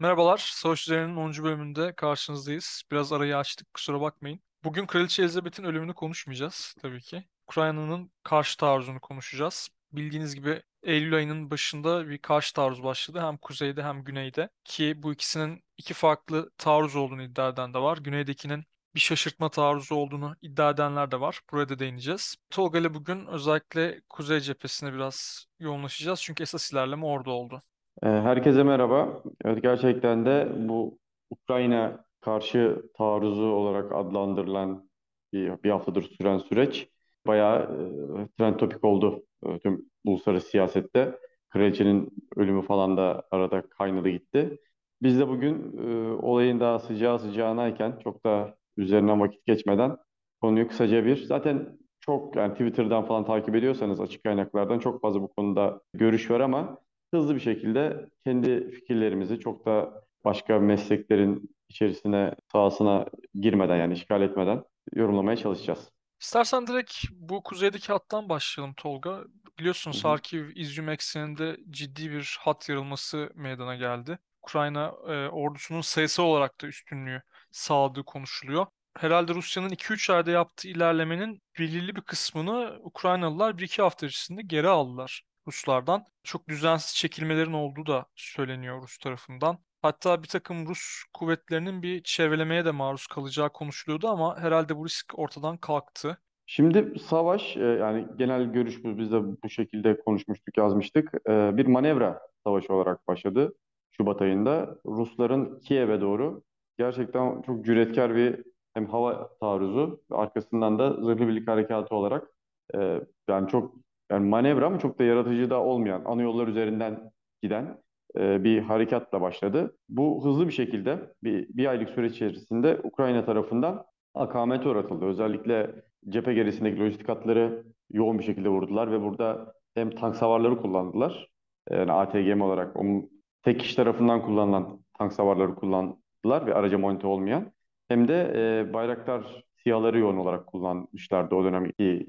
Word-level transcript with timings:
Merhabalar, 0.00 0.38
Savaş 0.54 0.82
Üzerine'nin 0.88 1.16
10. 1.16 1.44
bölümünde 1.44 1.92
karşınızdayız. 1.92 2.82
Biraz 2.90 3.12
arayı 3.12 3.36
açtık, 3.36 3.74
kusura 3.74 4.00
bakmayın. 4.00 4.40
Bugün 4.64 4.86
Kraliçe 4.86 5.22
Elizabeth'in 5.22 5.64
ölümünü 5.64 5.94
konuşmayacağız 5.94 6.74
tabii 6.82 7.00
ki. 7.00 7.24
Ukrayna'nın 7.48 8.12
karşı 8.22 8.56
taarruzunu 8.56 9.00
konuşacağız. 9.00 9.68
Bildiğiniz 9.92 10.34
gibi 10.34 10.62
Eylül 10.82 11.14
ayının 11.14 11.50
başında 11.50 12.08
bir 12.08 12.18
karşı 12.18 12.54
taarruz 12.54 12.82
başladı. 12.82 13.20
Hem 13.20 13.36
kuzeyde 13.36 13.82
hem 13.82 14.04
güneyde. 14.04 14.48
Ki 14.64 15.02
bu 15.02 15.12
ikisinin 15.12 15.64
iki 15.78 15.94
farklı 15.94 16.50
taarruz 16.58 16.96
olduğunu 16.96 17.22
iddia 17.22 17.48
eden 17.48 17.74
de 17.74 17.78
var. 17.78 17.98
Güneydekinin 17.98 18.64
bir 18.94 19.00
şaşırtma 19.00 19.50
taarruzu 19.50 19.94
olduğunu 19.94 20.36
iddia 20.42 20.70
edenler 20.70 21.10
de 21.10 21.20
var. 21.20 21.40
Buraya 21.52 21.68
da 21.68 21.78
değineceğiz. 21.78 22.36
Tolga 22.50 22.78
ile 22.78 22.94
bugün 22.94 23.26
özellikle 23.26 24.00
kuzey 24.08 24.40
cephesine 24.40 24.92
biraz 24.94 25.46
yoğunlaşacağız. 25.58 26.22
Çünkü 26.22 26.42
esas 26.42 26.72
ilerleme 26.72 27.06
orada 27.06 27.30
oldu. 27.30 27.62
Ee, 28.02 28.06
Herkese 28.08 28.62
merhaba. 28.62 29.22
Evet 29.44 29.62
gerçekten 29.62 30.26
de 30.26 30.48
bu 30.68 30.98
Ukrayna 31.30 32.04
karşı 32.20 32.82
taarruzu 32.98 33.42
olarak 33.46 33.92
adlandırılan 33.92 34.90
bir, 35.32 35.62
bir 35.62 35.70
haftadır 35.70 36.02
süren 36.02 36.38
süreç 36.38 36.88
bayağı 37.26 37.62
e, 37.62 38.28
trend 38.38 38.56
topik 38.58 38.84
oldu 38.84 39.22
e, 39.46 39.58
tüm 39.58 39.90
uluslararası 40.04 40.48
siyasette. 40.50 41.18
Kraliçenin 41.50 42.08
ölümü 42.36 42.62
falan 42.62 42.96
da 42.96 43.22
arada 43.30 43.62
kaynadı 43.68 44.08
gitti. 44.08 44.58
Biz 45.02 45.18
de 45.20 45.28
bugün 45.28 45.78
e, 45.78 46.12
olayın 46.12 46.60
daha 46.60 46.78
sıcağı 46.78 47.18
sıcağınayken 47.18 47.98
çok 48.04 48.24
da 48.24 48.56
üzerinden 48.76 49.20
vakit 49.20 49.46
geçmeden 49.46 49.96
konuyu 50.40 50.68
kısaca 50.68 51.04
bir 51.04 51.16
zaten 51.24 51.78
çok 52.00 52.36
yani 52.36 52.52
Twitter'dan 52.52 53.04
falan 53.06 53.24
takip 53.24 53.54
ediyorsanız 53.54 54.00
açık 54.00 54.24
kaynaklardan 54.24 54.78
çok 54.78 55.00
fazla 55.02 55.22
bu 55.22 55.28
konuda 55.34 55.80
görüş 55.94 56.30
var 56.30 56.40
ama 56.40 56.78
hızlı 57.12 57.34
bir 57.34 57.40
şekilde 57.40 58.08
kendi 58.24 58.70
fikirlerimizi 58.70 59.38
çok 59.38 59.66
da 59.66 60.04
başka 60.24 60.58
mesleklerin 60.58 61.56
içerisine, 61.68 62.34
sahasına 62.52 63.06
girmeden 63.34 63.76
yani 63.76 63.94
işgal 63.94 64.22
etmeden 64.22 64.64
yorumlamaya 64.94 65.36
çalışacağız. 65.36 65.90
İstersen 66.20 66.66
direkt 66.66 66.94
bu 67.12 67.42
kuzeydeki 67.42 67.92
hattan 67.92 68.28
başlayalım 68.28 68.74
Tolga. 68.74 69.24
Hı. 69.60 70.08
Harkiv, 70.08 70.50
İzyum 70.54 70.88
ekseninde 70.88 71.56
ciddi 71.70 72.10
bir 72.10 72.36
hat 72.40 72.68
yarılması 72.68 73.30
meydana 73.34 73.76
geldi. 73.76 74.18
Ukrayna 74.42 74.86
e, 75.08 75.28
ordusunun 75.28 75.80
sayısal 75.80 76.24
olarak 76.24 76.60
da 76.62 76.66
üstünlüğü 76.66 77.22
sağladığı 77.50 78.02
konuşuluyor. 78.02 78.66
Herhalde 78.98 79.34
Rusya'nın 79.34 79.68
2-3 79.68 80.12
ayda 80.12 80.30
yaptığı 80.30 80.68
ilerlemenin 80.68 81.42
belirli 81.58 81.96
bir 81.96 82.00
kısmını 82.00 82.78
Ukraynalılar 82.82 83.58
1-2 83.58 83.82
hafta 83.82 84.06
içerisinde 84.06 84.42
geri 84.42 84.68
aldılar 84.68 85.22
Ruslardan. 85.46 86.04
Çok 86.22 86.48
düzensiz 86.48 86.96
çekilmelerin 86.96 87.52
olduğu 87.52 87.86
da 87.86 88.06
söyleniyor 88.14 88.82
Rus 88.82 88.98
tarafından. 88.98 89.58
Hatta 89.82 90.22
bir 90.22 90.28
takım 90.28 90.66
Rus 90.66 90.80
kuvvetlerinin 91.14 91.82
bir 91.82 92.02
çevrelemeye 92.02 92.64
de 92.64 92.70
maruz 92.70 93.06
kalacağı 93.06 93.52
konuşuluyordu 93.52 94.08
ama 94.08 94.38
herhalde 94.38 94.76
bu 94.76 94.86
risk 94.86 95.18
ortadan 95.18 95.56
kalktı. 95.56 96.18
Şimdi 96.46 96.98
savaş 96.98 97.56
e, 97.56 97.60
yani 97.60 98.06
genel 98.16 98.44
görüş 98.44 98.84
bu 98.84 98.98
biz 98.98 99.12
de 99.12 99.22
bu 99.42 99.48
şekilde 99.48 100.00
konuşmuştuk, 100.00 100.56
yazmıştık. 100.58 101.14
E, 101.28 101.56
Bir 101.56 101.66
manevra 101.66 102.20
savaşı 102.44 102.74
olarak 102.74 103.08
başladı 103.08 103.54
Şubat 103.92 104.22
ayında. 104.22 104.78
Rusların 104.86 105.60
Kiev'e 105.60 106.00
doğru 106.00 106.42
gerçekten 106.78 107.42
çok 107.42 107.64
cüretkar 107.64 108.14
bir 108.16 108.42
hem 108.74 108.86
hava 108.86 109.38
taarruzu 109.40 110.02
arkasından 110.10 110.78
da 110.78 110.92
zırhlı 110.92 111.28
birlik 111.28 111.48
harekatı 111.48 111.94
olarak 111.94 112.28
e, 112.74 113.00
yani 113.28 113.48
çok 113.48 113.74
yani 114.10 114.28
manevra 114.28 114.66
ama 114.66 114.78
çok 114.78 114.98
da 114.98 115.04
yaratıcı 115.04 115.50
da 115.50 115.62
olmayan 115.62 116.02
ana 116.04 116.22
yollar 116.22 116.48
üzerinden 116.48 117.12
giden 117.42 117.78
e, 118.16 118.44
bir 118.44 118.60
harekatla 118.62 119.20
başladı. 119.20 119.76
Bu 119.88 120.24
hızlı 120.24 120.46
bir 120.46 120.52
şekilde 120.52 120.98
bir, 121.22 121.48
bir 121.48 121.66
aylık 121.66 121.90
süreç 121.90 122.12
içerisinde 122.12 122.80
Ukrayna 122.82 123.24
tarafından 123.24 123.84
akamete 124.14 124.68
uğratıldı. 124.68 125.04
Özellikle 125.04 125.70
cephe 126.08 126.34
gerisindeki 126.34 126.80
lojistik 126.80 127.08
hatları 127.08 127.64
yoğun 127.90 128.18
bir 128.18 128.24
şekilde 128.24 128.48
vurdular 128.48 128.92
ve 128.92 129.02
burada 129.02 129.54
hem 129.74 129.90
tank 129.90 130.16
savarları 130.16 130.56
kullandılar. 130.56 131.28
Yani 131.70 131.92
ATGM 131.92 132.40
olarak 132.40 132.76
onun 132.76 133.10
tek 133.42 133.60
kişi 133.60 133.76
tarafından 133.76 134.22
kullanılan 134.22 134.80
tank 134.98 135.12
savarları 135.12 135.54
kullandılar 135.54 136.46
ve 136.46 136.54
araca 136.54 136.78
monte 136.78 137.06
olmayan. 137.06 137.52
Hem 137.88 138.08
de 138.08 138.32
e, 138.36 138.72
Bayraktar 138.72 139.44
SİHA'ları 139.56 139.98
yoğun 139.98 140.16
olarak 140.16 140.46
kullanmışlardı 140.46 141.34
o 141.34 141.44
dönemki 141.44 141.84
e, 141.84 142.06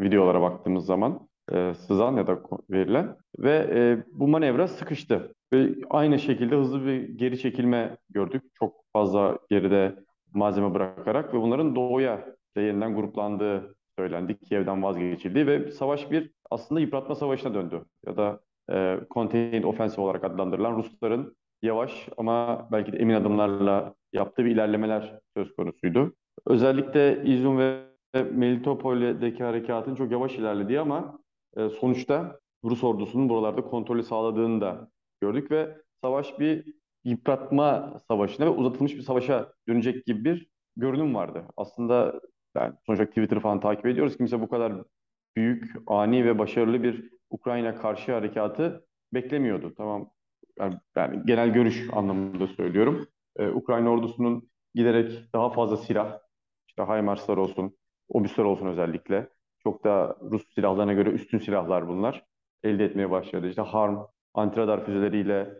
videolara 0.00 0.40
baktığımız 0.40 0.86
zaman 0.86 1.28
e, 1.52 1.74
sızan 1.74 2.16
ya 2.16 2.26
da 2.26 2.32
ko- 2.32 2.62
verilen 2.70 3.16
ve 3.38 3.70
e, 3.74 4.04
bu 4.12 4.28
manevra 4.28 4.68
sıkıştı. 4.68 5.34
Ve 5.52 5.74
aynı 5.90 6.18
şekilde 6.18 6.56
hızlı 6.56 6.86
bir 6.86 7.08
geri 7.08 7.38
çekilme 7.38 7.96
gördük. 8.10 8.42
Çok 8.54 8.74
fazla 8.92 9.38
geride 9.50 9.96
malzeme 10.34 10.74
bırakarak 10.74 11.34
ve 11.34 11.40
bunların 11.40 11.76
doğuya 11.76 12.34
işte 12.48 12.60
yeniden 12.60 12.94
gruplandığı 12.94 13.74
söylendi. 13.98 14.38
Kiev'den 14.38 14.82
vazgeçildi 14.82 15.46
ve 15.46 15.70
savaş 15.70 16.10
bir 16.10 16.30
aslında 16.50 16.80
yıpratma 16.80 17.14
savaşına 17.14 17.54
döndü. 17.54 17.84
Ya 18.06 18.16
da 18.16 18.40
e, 18.72 19.00
contained 19.10 19.64
offensive 19.64 20.04
olarak 20.04 20.24
adlandırılan 20.24 20.76
Rusların 20.76 21.36
yavaş 21.62 22.08
ama 22.16 22.68
belki 22.72 22.92
de 22.92 22.96
emin 22.96 23.14
adımlarla 23.14 23.94
yaptığı 24.12 24.44
bir 24.44 24.50
ilerlemeler 24.50 25.18
söz 25.36 25.56
konusuydu. 25.56 26.14
Özellikle 26.46 27.24
İzum 27.24 27.58
ve 27.58 27.82
Melitopol'deki 28.32 29.44
harekatın 29.44 29.94
çok 29.94 30.12
yavaş 30.12 30.34
ilerlediği 30.34 30.80
ama 30.80 31.18
e, 31.56 31.68
sonuçta 31.68 32.40
Rus 32.64 32.84
ordusunun 32.84 33.28
buralarda 33.28 33.64
kontrolü 33.64 34.02
sağladığını 34.02 34.60
da 34.60 34.90
gördük 35.20 35.50
ve 35.50 35.76
savaş 36.02 36.38
bir 36.38 36.74
yıpratma 37.04 38.00
savaşına 38.08 38.46
ve 38.46 38.50
uzatılmış 38.50 38.96
bir 38.96 39.02
savaşa 39.02 39.52
dönecek 39.68 40.06
gibi 40.06 40.24
bir 40.24 40.48
görünüm 40.76 41.14
vardı. 41.14 41.44
Aslında 41.56 42.20
yani 42.56 42.74
sonuçta 42.86 43.06
Twitter'ı 43.06 43.40
falan 43.40 43.60
takip 43.60 43.86
ediyoruz. 43.86 44.16
Kimse 44.16 44.40
bu 44.40 44.48
kadar 44.48 44.72
büyük, 45.36 45.74
ani 45.86 46.24
ve 46.24 46.38
başarılı 46.38 46.82
bir 46.82 47.10
Ukrayna 47.30 47.74
karşı 47.74 48.12
harekatı 48.12 48.86
beklemiyordu. 49.14 49.74
Tamam 49.76 50.10
yani 50.96 51.22
genel 51.26 51.52
görüş 51.52 51.88
anlamında 51.92 52.46
söylüyorum. 52.46 53.06
Ee, 53.36 53.48
Ukrayna 53.48 53.90
ordusunun 53.90 54.50
giderek 54.74 55.32
daha 55.34 55.50
fazla 55.50 55.76
silah, 55.76 56.18
işte 56.68 56.82
HIMARS'lar 56.82 57.36
olsun, 57.36 57.76
obüsler 58.08 58.44
olsun 58.44 58.66
özellikle. 58.66 59.28
Çok 59.64 59.84
da 59.84 60.16
Rus 60.30 60.54
silahlarına 60.54 60.92
göre 60.92 61.10
üstün 61.10 61.38
silahlar 61.38 61.88
bunlar. 61.88 62.24
Elde 62.62 62.84
etmeye 62.84 63.10
başladı. 63.10 63.48
İşte 63.48 63.62
HARM, 63.62 63.98
antiradar 64.34 64.84
füzeleriyle 64.86 65.54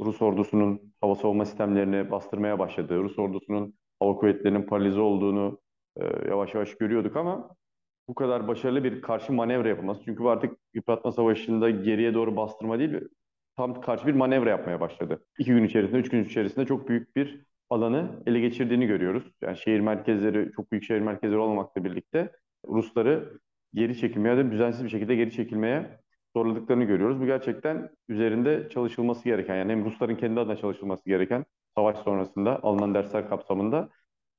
Rus 0.00 0.22
ordusunun 0.22 0.94
hava 1.00 1.14
savunma 1.14 1.44
sistemlerini 1.44 2.10
bastırmaya 2.10 2.58
başladı. 2.58 2.98
Rus 2.98 3.18
ordusunun 3.18 3.74
hava 4.00 4.16
kuvvetlerinin 4.16 4.62
paralize 4.62 5.00
olduğunu 5.00 5.58
e, 5.96 6.04
yavaş 6.28 6.54
yavaş 6.54 6.74
görüyorduk 6.74 7.16
ama 7.16 7.56
bu 8.08 8.14
kadar 8.14 8.48
başarılı 8.48 8.84
bir 8.84 9.02
karşı 9.02 9.32
manevra 9.32 9.68
yapılması. 9.68 10.02
Çünkü 10.04 10.24
artık 10.24 10.58
yıpratma 10.74 11.12
savaşında 11.12 11.70
geriye 11.70 12.14
doğru 12.14 12.36
bastırma 12.36 12.78
değil, 12.78 13.00
tam 13.56 13.80
karşı 13.80 14.06
bir 14.06 14.14
manevra 14.14 14.50
yapmaya 14.50 14.80
başladı. 14.80 15.24
İki 15.38 15.52
gün 15.52 15.64
içerisinde, 15.64 15.98
üç 15.98 16.08
gün 16.08 16.24
içerisinde 16.24 16.66
çok 16.66 16.88
büyük 16.88 17.16
bir 17.16 17.46
alanı 17.70 18.22
ele 18.26 18.40
geçirdiğini 18.40 18.86
görüyoruz. 18.86 19.24
Yani 19.42 19.56
şehir 19.56 19.80
merkezleri, 19.80 20.52
çok 20.56 20.72
büyük 20.72 20.84
şehir 20.84 21.00
merkezleri 21.00 21.38
olmamakla 21.38 21.84
birlikte 21.84 22.32
Rusları 22.68 23.38
geri 23.74 23.98
çekilmeye 23.98 24.36
ya 24.36 24.44
da 24.44 24.52
düzensiz 24.52 24.84
bir 24.84 24.90
şekilde 24.90 25.14
geri 25.14 25.32
çekilmeye 25.32 26.00
zorladıklarını 26.36 26.84
görüyoruz. 26.84 27.20
Bu 27.20 27.26
gerçekten 27.26 27.90
üzerinde 28.08 28.68
çalışılması 28.74 29.24
gereken, 29.24 29.56
yani 29.56 29.72
hem 29.72 29.84
Rusların 29.84 30.16
kendi 30.16 30.40
adına 30.40 30.56
çalışılması 30.56 31.04
gereken 31.04 31.44
savaş 31.74 31.98
sonrasında 31.98 32.62
alınan 32.62 32.94
dersler 32.94 33.28
kapsamında 33.28 33.88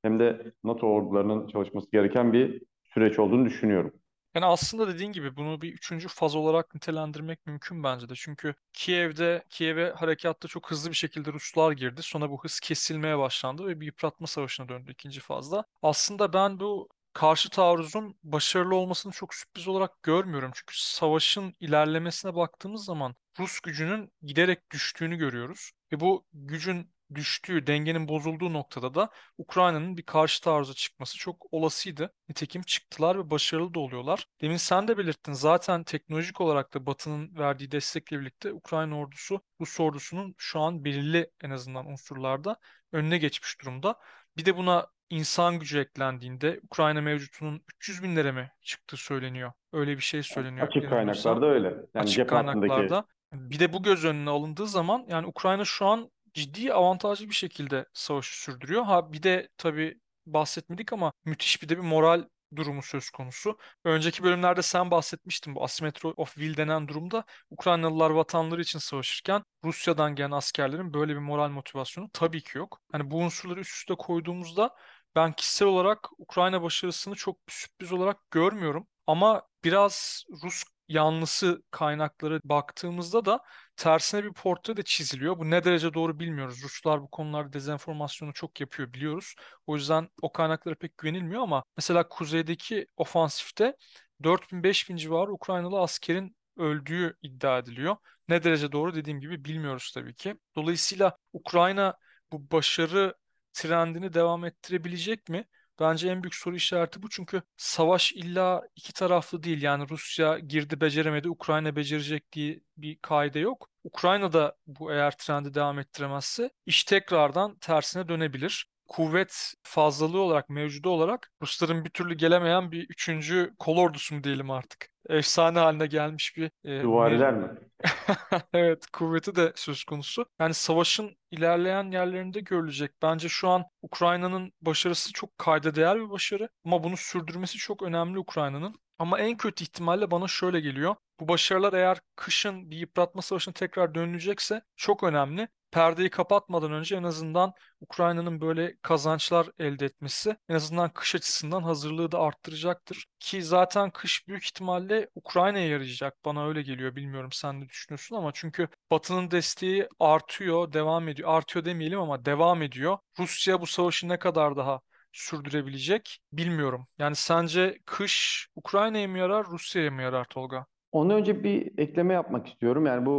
hem 0.02 0.20
de 0.20 0.52
NATO 0.64 0.88
ordularının 0.88 1.48
çalışması 1.48 1.92
gereken 1.92 2.34
bir 2.34 2.62
süreç 2.94 3.20
olduğunu 3.20 3.46
düşünüyorum. 3.46 3.94
Yani 4.36 4.46
aslında 4.46 4.88
dediğin 4.88 5.12
gibi 5.12 5.36
bunu 5.36 5.62
bir 5.62 5.74
üçüncü 5.74 6.08
faz 6.08 6.36
olarak 6.36 6.76
nitelendirmek 6.76 7.46
mümkün 7.46 7.84
bence 7.84 8.10
de. 8.10 8.14
Çünkü 8.16 8.56
Kiev'de, 8.74 9.44
Kiev'e 9.50 9.92
harekatta 9.92 10.48
çok 10.48 10.72
hızlı 10.72 10.90
bir 10.90 10.96
şekilde 10.96 11.34
Ruslar 11.34 11.72
girdi. 11.72 12.02
Sonra 12.04 12.30
bu 12.30 12.44
hız 12.44 12.60
kesilmeye 12.60 13.18
başlandı 13.18 13.68
ve 13.68 13.80
bir 13.80 13.86
yıpratma 13.86 14.28
savaşına 14.28 14.70
döndü 14.70 14.92
ikinci 14.92 15.20
fazda. 15.20 15.66
Aslında 15.82 16.34
ben 16.34 16.60
bu 16.60 16.90
karşı 17.16 17.50
taarruzun 17.50 18.20
başarılı 18.24 18.76
olmasını 18.76 19.14
çok 19.14 19.34
sürpriz 19.34 19.68
olarak 19.68 20.04
görmüyorum. 20.04 20.52
Çünkü 20.56 20.82
savaşın 20.82 21.54
ilerlemesine 21.60 22.36
baktığımız 22.36 22.86
zaman 22.86 23.16
Rus 23.40 23.60
gücünün 23.60 24.12
giderek 24.22 24.72
düştüğünü 24.72 25.16
görüyoruz. 25.18 25.72
Ve 25.92 26.00
bu 26.00 26.26
gücün 26.34 26.96
düştüğü, 27.16 27.68
dengenin 27.68 28.08
bozulduğu 28.08 28.54
noktada 28.54 28.96
da 28.96 29.10
Ukrayna'nın 29.38 29.98
bir 29.98 30.04
karşı 30.04 30.42
taarruza 30.42 30.74
çıkması 30.74 31.18
çok 31.18 31.54
olasıydı. 31.54 32.14
Nitekim 32.30 32.62
çıktılar 32.62 33.18
ve 33.18 33.30
başarılı 33.30 33.74
da 33.74 33.80
oluyorlar. 33.80 34.28
Demin 34.42 34.58
sen 34.58 34.88
de 34.88 34.98
belirttin 34.98 35.34
zaten 35.34 35.84
teknolojik 35.84 36.42
olarak 36.42 36.74
da 36.74 36.86
Batı'nın 36.86 37.36
verdiği 37.36 37.72
destekle 37.72 38.20
birlikte 38.20 38.54
Ukrayna 38.54 39.00
ordusu 39.00 39.42
Rus 39.62 39.80
ordusunun 39.80 40.36
şu 40.38 40.60
an 40.60 40.86
belirli 40.86 41.32
en 41.44 41.50
azından 41.50 41.86
unsurlarda 41.86 42.58
önüne 42.92 43.18
geçmiş 43.18 43.62
durumda. 43.62 44.00
Bir 44.38 44.46
de 44.46 44.58
buna 44.58 44.88
insan 45.10 45.60
gücü 45.60 45.80
eklendiğinde 45.80 46.60
Ukrayna 46.64 47.02
mevcutunun 47.02 47.62
300 47.76 48.04
binlere 48.04 48.32
mi 48.32 48.52
çıktığı 48.62 48.98
söyleniyor. 48.98 49.52
Öyle 49.74 49.98
bir 49.98 50.02
şey 50.02 50.24
söyleniyor 50.24 50.68
Açık 50.68 50.90
kaynaklarda 50.90 51.46
öyle. 51.46 51.68
Yani 51.68 52.04
açık 52.04 52.30
kaynaklarda. 52.30 53.06
Bir 53.34 53.60
de 53.60 53.74
bu 53.74 53.84
göz 53.84 54.06
önüne 54.06 54.30
alındığı 54.30 54.68
zaman 54.68 55.06
yani 55.08 55.28
Ukrayna 55.28 55.66
şu 55.66 55.86
an 55.86 56.12
ciddi 56.34 56.74
avantajlı 56.74 57.30
bir 57.30 57.34
şekilde 57.34 57.86
savaşı 57.94 58.42
sürdürüyor. 58.42 58.84
Ha 58.84 59.14
bir 59.14 59.24
de 59.24 59.50
tabii 59.58 60.00
bahsetmedik 60.26 60.94
ama 60.94 61.14
müthiş 61.26 61.62
bir 61.62 61.70
de 61.70 61.78
bir 61.78 61.84
moral 61.84 62.24
durumu 62.56 62.82
söz 62.84 63.10
konusu. 63.10 63.58
Önceki 63.84 64.24
bölümlerde 64.24 64.62
sen 64.62 64.92
bahsetmiştin 64.92 65.56
bu 65.56 65.64
asymmetry 65.64 66.10
of 66.18 66.34
will 66.34 66.58
denen 66.58 66.88
durumda 66.88 67.24
Ukraynalılar 67.50 68.10
vatanları 68.10 68.62
için 68.62 68.80
savaşırken 68.80 69.44
Rusya'dan 69.64 70.16
gelen 70.16 70.32
askerlerin 70.32 70.94
böyle 70.94 71.14
bir 71.14 71.20
moral 71.20 71.50
motivasyonu 71.50 72.10
tabii 72.14 72.44
ki 72.44 72.58
yok. 72.58 72.82
Hani 72.92 73.12
bu 73.12 73.18
unsurları 73.18 73.60
üst 73.60 73.76
üste 73.76 73.96
koyduğumuzda 73.96 74.76
ben 75.16 75.34
kişisel 75.34 75.68
olarak 75.68 76.10
Ukrayna 76.18 76.62
başarısını 76.62 77.16
çok 77.16 77.38
sürpriz 77.48 77.92
olarak 77.92 78.32
görmüyorum. 78.32 78.88
Ama 79.08 79.48
biraz 79.64 80.24
Rus 80.44 80.64
yanlısı 80.88 81.64
kaynaklara 81.72 82.40
baktığımızda 82.44 83.26
da 83.26 83.40
tersine 83.78 84.24
bir 84.24 84.34
portre 84.34 84.78
de 84.78 84.84
çiziliyor. 84.84 85.40
Bu 85.40 85.50
ne 85.50 85.64
derece 85.64 85.94
doğru 85.94 86.20
bilmiyoruz. 86.20 86.64
Ruslar 86.64 87.02
bu 87.02 87.08
konularda 87.12 87.54
dezenformasyonu 87.54 88.34
çok 88.34 88.62
yapıyor 88.62 88.94
biliyoruz. 88.94 89.36
O 89.68 89.76
yüzden 89.76 90.10
o 90.22 90.32
kaynaklara 90.32 90.76
pek 90.76 90.98
güvenilmiyor 90.98 91.42
ama 91.42 91.64
mesela 91.78 92.08
kuzeydeki 92.10 92.88
ofansifte 92.98 93.76
4000-5000 94.24 94.96
civarı 94.98 95.32
Ukraynalı 95.34 95.80
askerin 95.80 96.36
öldüğü 96.58 97.18
iddia 97.22 97.58
ediliyor. 97.58 97.96
Ne 98.30 98.44
derece 98.44 98.72
doğru 98.72 98.96
dediğim 98.96 99.20
gibi 99.20 99.46
bilmiyoruz 99.46 99.92
tabii 99.94 100.16
ki. 100.16 100.36
Dolayısıyla 100.56 101.18
Ukrayna 101.34 101.98
bu 102.32 102.52
başarı 102.52 103.16
trendini 103.54 104.14
devam 104.14 104.46
ettirebilecek 104.46 105.30
mi? 105.30 105.46
Bence 105.80 106.10
en 106.10 106.24
büyük 106.24 106.36
soru 106.36 106.56
işareti 106.56 107.04
bu 107.04 107.10
çünkü 107.10 107.42
savaş 107.58 108.12
illa 108.14 108.62
iki 108.76 108.94
taraflı 108.94 109.44
değil. 109.44 109.62
Yani 109.62 109.90
Rusya 109.90 110.40
girdi 110.40 110.82
beceremedi, 110.82 111.30
Ukrayna 111.30 111.76
becerecek 111.76 112.32
diye 112.32 112.60
bir 112.78 112.98
kaide 113.02 113.40
yok. 113.40 113.70
Ukrayna 113.84 114.34
da 114.34 114.58
bu 114.68 114.92
eğer 114.94 115.18
trendi 115.18 115.54
devam 115.54 115.80
ettiremezse 115.80 116.50
iş 116.66 116.84
tekrardan 116.84 117.56
tersine 117.58 118.08
dönebilir. 118.08 118.68
Kuvvet 118.88 119.54
fazlalığı 119.64 120.20
olarak, 120.22 120.50
mevcudu 120.50 120.90
olarak 120.90 121.32
Rusların 121.42 121.86
bir 121.86 121.90
türlü 121.90 122.14
gelemeyen 122.14 122.72
bir 122.72 122.90
üçüncü 122.90 123.54
kol 123.60 123.78
ordusu 123.78 124.16
mu 124.16 124.24
diyelim 124.24 124.52
artık. 124.52 124.90
Efsane 125.10 125.60
haline 125.60 125.88
gelmiş 125.88 126.38
bir 126.38 126.52
e, 126.64 126.82
Süvariler 126.82 127.34
mi? 127.34 127.50
Evet, 128.54 128.86
kuvveti 128.94 129.36
de 129.36 129.54
söz 129.56 129.84
konusu. 129.84 130.26
Yani 130.40 130.54
savaşın 130.54 131.18
ilerleyen 131.32 131.92
yerlerinde 131.92 132.40
görülecek. 132.40 132.92
Bence 133.02 133.30
şu 133.30 133.50
an 133.50 133.64
Ukrayna'nın 133.82 134.54
başarısı 134.62 135.14
çok 135.14 135.38
kayda 135.38 135.76
değer 135.76 136.00
bir 136.00 136.10
başarı 136.10 136.50
ama 136.66 136.84
bunu 136.84 136.98
sürdürmesi 136.98 137.58
çok 137.58 137.82
önemli 137.84 138.20
Ukrayna'nın. 138.20 138.76
Ama 139.00 139.20
en 139.20 139.38
kötü 139.38 139.64
ihtimalle 139.64 140.12
bana 140.12 140.28
şöyle 140.28 140.60
geliyor. 140.60 140.96
Bu 141.20 141.28
başarılar 141.28 141.74
eğer 141.74 142.00
kışın 142.16 142.72
bir 142.72 142.78
yıpratma 142.78 143.22
savaşına 143.22 143.54
tekrar 143.54 143.96
dönülecekse 143.96 144.62
çok 144.76 145.04
önemli. 145.04 145.48
Perdeyi 145.72 146.10
kapatmadan 146.10 146.72
önce 146.72 146.96
en 146.96 147.04
azından 147.04 147.54
Ukrayna'nın 147.82 148.42
böyle 148.42 148.78
kazançlar 148.82 149.48
elde 149.60 149.86
etmesi 149.86 150.38
en 150.50 150.56
azından 150.56 150.94
kış 150.94 151.16
açısından 151.16 151.64
hazırlığı 151.64 152.12
da 152.12 152.20
arttıracaktır. 152.20 153.06
Ki 153.20 153.44
zaten 153.44 153.92
kış 153.92 154.28
büyük 154.28 154.46
ihtimalle 154.46 155.10
Ukrayna'ya 155.16 155.68
yarayacak. 155.68 156.26
Bana 156.26 156.48
öyle 156.48 156.62
geliyor. 156.62 156.96
Bilmiyorum 156.96 157.32
sen 157.32 157.62
ne 157.62 157.70
düşünüyorsun 157.70 158.16
ama 158.16 158.32
çünkü 158.34 158.68
Batı'nın 158.92 159.32
desteği 159.32 159.88
artıyor, 160.00 160.74
devam 160.74 161.08
ediyor. 161.08 161.30
Artıyor 161.30 161.66
demeyelim 161.66 162.00
ama 162.00 162.26
devam 162.26 162.62
ediyor. 162.62 162.98
Rusya 163.20 163.62
bu 163.62 163.66
savaşı 163.68 164.08
ne 164.10 164.20
kadar 164.20 164.56
daha 164.58 164.82
sürdürebilecek 165.12 166.20
bilmiyorum. 166.32 166.88
Yani 166.98 167.16
sence 167.16 167.80
kış 167.86 168.48
Ukrayna'ya 168.56 169.08
mı 169.08 169.18
yarar, 169.18 169.46
Rusya'ya 169.46 169.92
mı 169.92 170.02
yarar 170.02 170.26
Tolga? 170.26 170.66
Ondan 170.96 171.18
önce 171.18 171.44
bir 171.44 171.80
ekleme 171.80 172.14
yapmak 172.14 172.48
istiyorum. 172.48 172.86
Yani 172.86 173.06
bu 173.06 173.16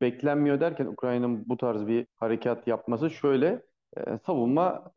e, 0.00 0.04
beklenmiyor 0.04 0.60
derken 0.60 0.86
Ukrayna'nın 0.86 1.48
bu 1.48 1.56
tarz 1.56 1.86
bir 1.86 2.06
harekat 2.16 2.66
yapması 2.66 3.10
şöyle 3.10 3.62
e, 3.96 4.18
savunma 4.26 4.92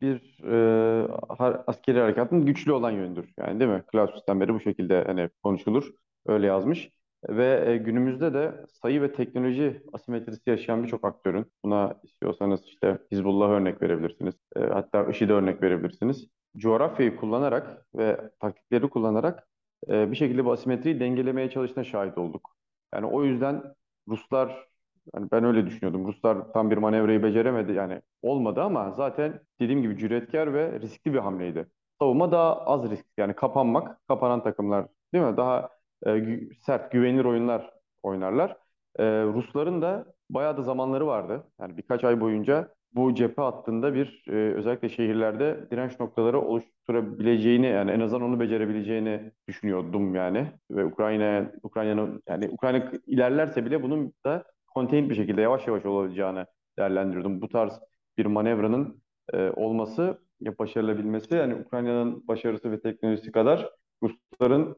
bir 0.00 0.38
e, 0.44 1.06
har- 1.28 1.64
askeri 1.66 2.00
harekatın 2.00 2.46
güçlü 2.46 2.72
olan 2.72 2.90
yönüdür. 2.90 3.34
Yani 3.38 3.60
değil 3.60 3.70
mi? 3.70 3.82
Clausus'tan 3.92 4.40
beri 4.40 4.54
bu 4.54 4.60
şekilde 4.60 5.04
hani 5.04 5.30
konuşulur. 5.42 5.90
Öyle 6.26 6.46
yazmış. 6.46 6.90
Ve 7.28 7.64
e, 7.66 7.76
günümüzde 7.76 8.34
de 8.34 8.66
sayı 8.82 9.02
ve 9.02 9.12
teknoloji 9.12 9.82
asimetrisi 9.92 10.50
yaşayan 10.50 10.82
birçok 10.82 11.04
aktörün, 11.04 11.52
buna 11.64 12.00
istiyorsanız 12.02 12.64
işte 12.64 12.98
Hizbullah 13.12 13.50
örnek 13.50 13.82
verebilirsiniz. 13.82 14.34
E, 14.56 14.60
hatta 14.60 15.04
IŞİD'e 15.04 15.32
örnek 15.32 15.62
verebilirsiniz. 15.62 16.28
Coğrafyayı 16.56 17.16
kullanarak 17.16 17.86
ve 17.94 18.30
taktikleri 18.40 18.90
kullanarak 18.90 19.49
e, 19.88 20.10
bir 20.10 20.16
şekilde 20.16 20.44
bu 20.44 20.52
asimetriyi 20.52 21.00
dengelemeye 21.00 21.50
çalıştığına 21.50 21.84
şahit 21.84 22.18
olduk. 22.18 22.56
Yani 22.94 23.06
o 23.06 23.24
yüzden 23.24 23.62
Ruslar, 24.08 24.68
yani 25.14 25.28
ben 25.32 25.44
öyle 25.44 25.66
düşünüyordum. 25.66 26.06
Ruslar 26.06 26.52
tam 26.52 26.70
bir 26.70 26.76
manevrayı 26.76 27.22
beceremedi. 27.22 27.72
Yani 27.72 28.02
olmadı 28.22 28.62
ama 28.62 28.90
zaten 28.90 29.40
dediğim 29.60 29.82
gibi 29.82 29.98
cüretkar 29.98 30.54
ve 30.54 30.80
riskli 30.80 31.12
bir 31.14 31.18
hamleydi. 31.18 31.66
Savunma 32.00 32.32
daha 32.32 32.56
az 32.66 32.90
risk. 32.90 33.06
Yani 33.18 33.34
kapanmak, 33.34 34.08
kapanan 34.08 34.42
takımlar 34.42 34.86
değil 35.14 35.24
mi? 35.24 35.36
Daha 35.36 35.68
e, 36.06 36.10
gü- 36.10 36.54
sert, 36.66 36.92
güvenilir 36.92 37.24
oyunlar 37.24 37.70
oynarlar. 38.02 38.56
E, 38.98 39.04
Rusların 39.24 39.82
da 39.82 40.06
bayağı 40.30 40.56
da 40.56 40.62
zamanları 40.62 41.06
vardı. 41.06 41.44
Yani 41.60 41.76
birkaç 41.76 42.04
ay 42.04 42.20
boyunca 42.20 42.74
bu 42.94 43.14
cephe 43.14 43.42
hattında 43.42 43.94
bir 43.94 44.24
e, 44.28 44.32
özellikle 44.32 44.88
şehirlerde 44.88 45.66
direnç 45.70 46.00
noktaları 46.00 46.40
oluşturabileceğini 46.40 47.66
yani 47.66 47.90
en 47.90 48.00
azından 48.00 48.22
onu 48.22 48.40
becerebileceğini 48.40 49.32
düşünüyordum 49.48 50.14
yani 50.14 50.52
ve 50.70 50.84
Ukrayna 50.84 51.52
Ukrayna'nın 51.62 52.22
yani 52.28 52.48
Ukrayna 52.48 52.92
ilerlerse 53.06 53.64
bile 53.64 53.82
bunun 53.82 54.12
da 54.26 54.44
contained 54.74 55.10
bir 55.10 55.14
şekilde 55.14 55.40
yavaş 55.40 55.66
yavaş 55.66 55.86
olacağını 55.86 56.46
değerlendiriyordum. 56.78 57.40
Bu 57.40 57.48
tarz 57.48 57.80
bir 58.18 58.26
manevranın 58.26 59.02
e, 59.32 59.50
olması 59.50 60.18
ya 60.40 60.58
başarılabilmesi 60.58 61.34
yani 61.34 61.54
Ukrayna'nın 61.54 62.28
başarısı 62.28 62.72
ve 62.72 62.80
teknolojisi 62.80 63.32
kadar 63.32 63.70
Rusların 64.02 64.76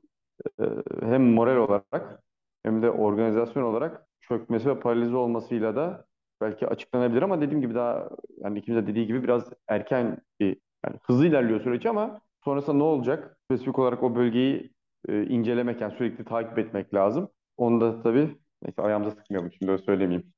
e, 0.60 0.64
hem 1.00 1.22
moral 1.32 1.56
olarak 1.56 2.22
hem 2.64 2.82
de 2.82 2.90
organizasyon 2.90 3.62
olarak 3.62 4.06
çökmesi 4.20 4.68
ve 4.68 4.80
paralize 4.80 5.16
olmasıyla 5.16 5.76
da 5.76 6.06
belki 6.42 6.66
açıklanabilir 6.66 7.22
ama 7.22 7.40
dediğim 7.40 7.60
gibi 7.60 7.74
daha 7.74 8.08
yani 8.38 8.58
ikimiz 8.58 8.82
de 8.82 8.86
dediği 8.90 9.06
gibi 9.06 9.22
biraz 9.22 9.50
erken 9.68 10.18
bir 10.40 10.56
yani 10.86 10.96
hızlı 11.02 11.26
ilerliyor 11.26 11.60
süreç 11.60 11.86
ama 11.86 12.20
sonrasında 12.44 12.76
ne 12.76 12.82
olacak? 12.82 13.38
Spesifik 13.44 13.78
olarak 13.78 14.02
o 14.02 14.14
bölgeyi 14.14 14.72
e, 15.08 15.22
incelemek 15.26 15.80
yani 15.80 15.94
sürekli 15.98 16.24
takip 16.24 16.58
etmek 16.58 16.94
lazım. 16.94 17.28
Onu 17.56 17.80
da 17.80 18.02
tabii 18.02 18.38
neyse 18.62 18.82
ayağımıza 18.82 19.16
sıkmayalım 19.16 19.52
şimdi 19.52 19.72
öyle 19.72 19.82
söylemeyeyim. 19.82 20.32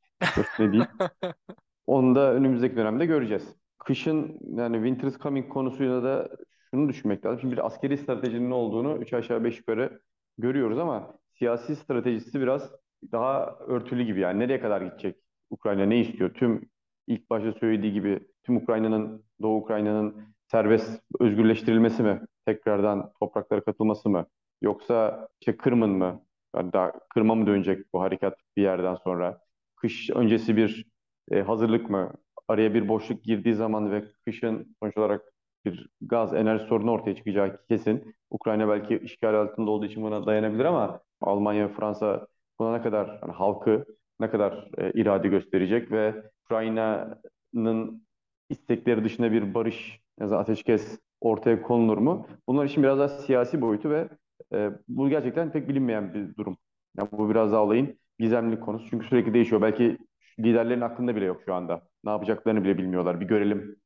Ne 0.59 0.73
diyeyim? 0.73 0.89
Onu 1.87 2.15
da 2.15 2.35
önümüzdeki 2.35 2.77
dönemde 2.77 3.07
göreceğiz. 3.07 3.57
Kışın 3.79 4.41
yani 4.57 4.77
Winter 4.77 5.09
is 5.09 5.19
Coming 5.19 5.53
konusuyla 5.53 6.03
da 6.03 6.31
şunu 6.71 6.89
düşünmek 6.89 7.27
lazım. 7.27 7.41
Şimdi 7.41 7.57
bir 7.57 7.67
askeri 7.67 7.99
stratejinin 7.99 8.51
ne 8.51 8.55
olduğunu 8.55 8.97
3 8.99 9.13
aşağı 9.13 9.45
5 9.45 9.59
yukarı 9.59 10.01
görüyoruz 10.39 10.79
ama 10.79 11.19
siyasi 11.39 11.77
stratejisi 11.77 12.41
biraz 12.41 12.73
daha 13.13 13.57
örtülü 13.67 14.03
gibi. 14.05 14.21
Yani 14.21 14.39
nereye 14.41 14.61
kadar 14.61 14.83
gidecek? 14.83 15.24
Ukrayna 15.51 15.87
ne 15.87 16.01
istiyor? 16.01 16.35
Tüm 16.35 16.69
ilk 17.07 17.31
başta 17.31 17.53
söylediği 17.53 17.93
gibi 17.93 18.21
tüm 18.43 18.57
Ukrayna'nın, 18.57 19.25
Doğu 19.43 19.57
Ukrayna'nın 19.57 20.35
serbest 20.51 21.03
özgürleştirilmesi 21.21 22.03
mi? 22.03 22.21
Tekrardan 22.47 23.13
topraklara 23.21 23.65
katılması 23.65 24.09
mı? 24.09 24.27
Yoksa 24.63 25.29
işte 25.41 25.57
Kırım'ın 25.57 25.91
mı? 25.91 26.23
Yani 26.57 26.73
daha 26.73 26.93
Kırım'a 27.15 27.35
mı 27.35 27.47
dönecek 27.47 27.93
bu 27.93 28.01
harekat 28.01 28.39
bir 28.57 28.63
yerden 28.63 28.95
sonra? 28.95 29.41
Kış 29.77 30.11
öncesi 30.11 30.57
bir 30.57 30.87
e, 31.31 31.43
hazırlık 31.43 31.91
mı? 31.91 32.13
Araya 32.49 32.75
bir 32.75 32.89
boşluk 32.89 33.25
girdiği 33.25 33.55
zaman 33.55 33.93
ve 33.93 34.05
kışın 34.25 34.77
sonuç 34.83 34.97
olarak 34.97 35.23
bir 35.65 35.89
gaz 36.01 36.35
enerji 36.35 36.65
sorunu 36.65 36.91
ortaya 36.91 37.17
çıkacağı 37.17 37.65
kesin. 37.69 38.15
Ukrayna 38.31 38.69
belki 38.69 38.99
işgal 38.99 39.35
altında 39.35 39.71
olduğu 39.71 39.87
için 39.87 40.03
buna 40.03 40.27
dayanabilir 40.27 40.65
ama 40.65 41.01
Almanya 41.21 41.69
ve 41.69 41.73
Fransa 41.73 42.27
buna 42.59 42.77
ne 42.77 42.83
kadar 42.83 43.19
yani 43.23 43.33
halkı 43.33 43.85
ne 44.21 44.31
kadar 44.31 44.69
e, 44.79 44.93
irade 44.93 45.29
gösterecek 45.29 45.93
ve 45.93 46.15
Ukrayna'nın 46.45 48.07
istekleri 48.51 49.05
dışında 49.05 49.33
bir 49.33 49.55
barış 49.55 50.01
ateşkes 50.21 50.99
ortaya 51.21 51.63
konulur 51.63 51.99
mu? 51.99 52.27
Bunlar 52.49 52.65
için 52.65 52.83
biraz 52.83 52.99
daha 52.99 53.09
siyasi 53.09 53.61
boyutu 53.61 53.91
ve 53.91 54.09
e, 54.55 54.71
bu 54.89 55.09
gerçekten 55.09 55.53
pek 55.53 55.69
bilinmeyen 55.69 56.15
bir 56.15 56.37
durum. 56.37 56.57
Yani 56.99 57.09
bu 57.13 57.31
biraz 57.31 57.53
daha 57.53 57.63
olayın 57.63 57.99
gizemli 58.19 58.61
konusu. 58.61 58.91
Çünkü 58.91 59.07
sürekli 59.07 59.35
değişiyor. 59.35 59.63
Belki 59.63 59.99
liderlerin 60.39 60.81
aklında 60.81 61.17
bile 61.17 61.25
yok 61.25 61.43
şu 61.45 61.55
anda. 61.55 61.83
Ne 62.05 62.11
yapacaklarını 62.11 62.65
bile 62.65 62.79
bilmiyorlar. 62.79 63.21
Bir 63.21 63.27
görelim 63.27 63.77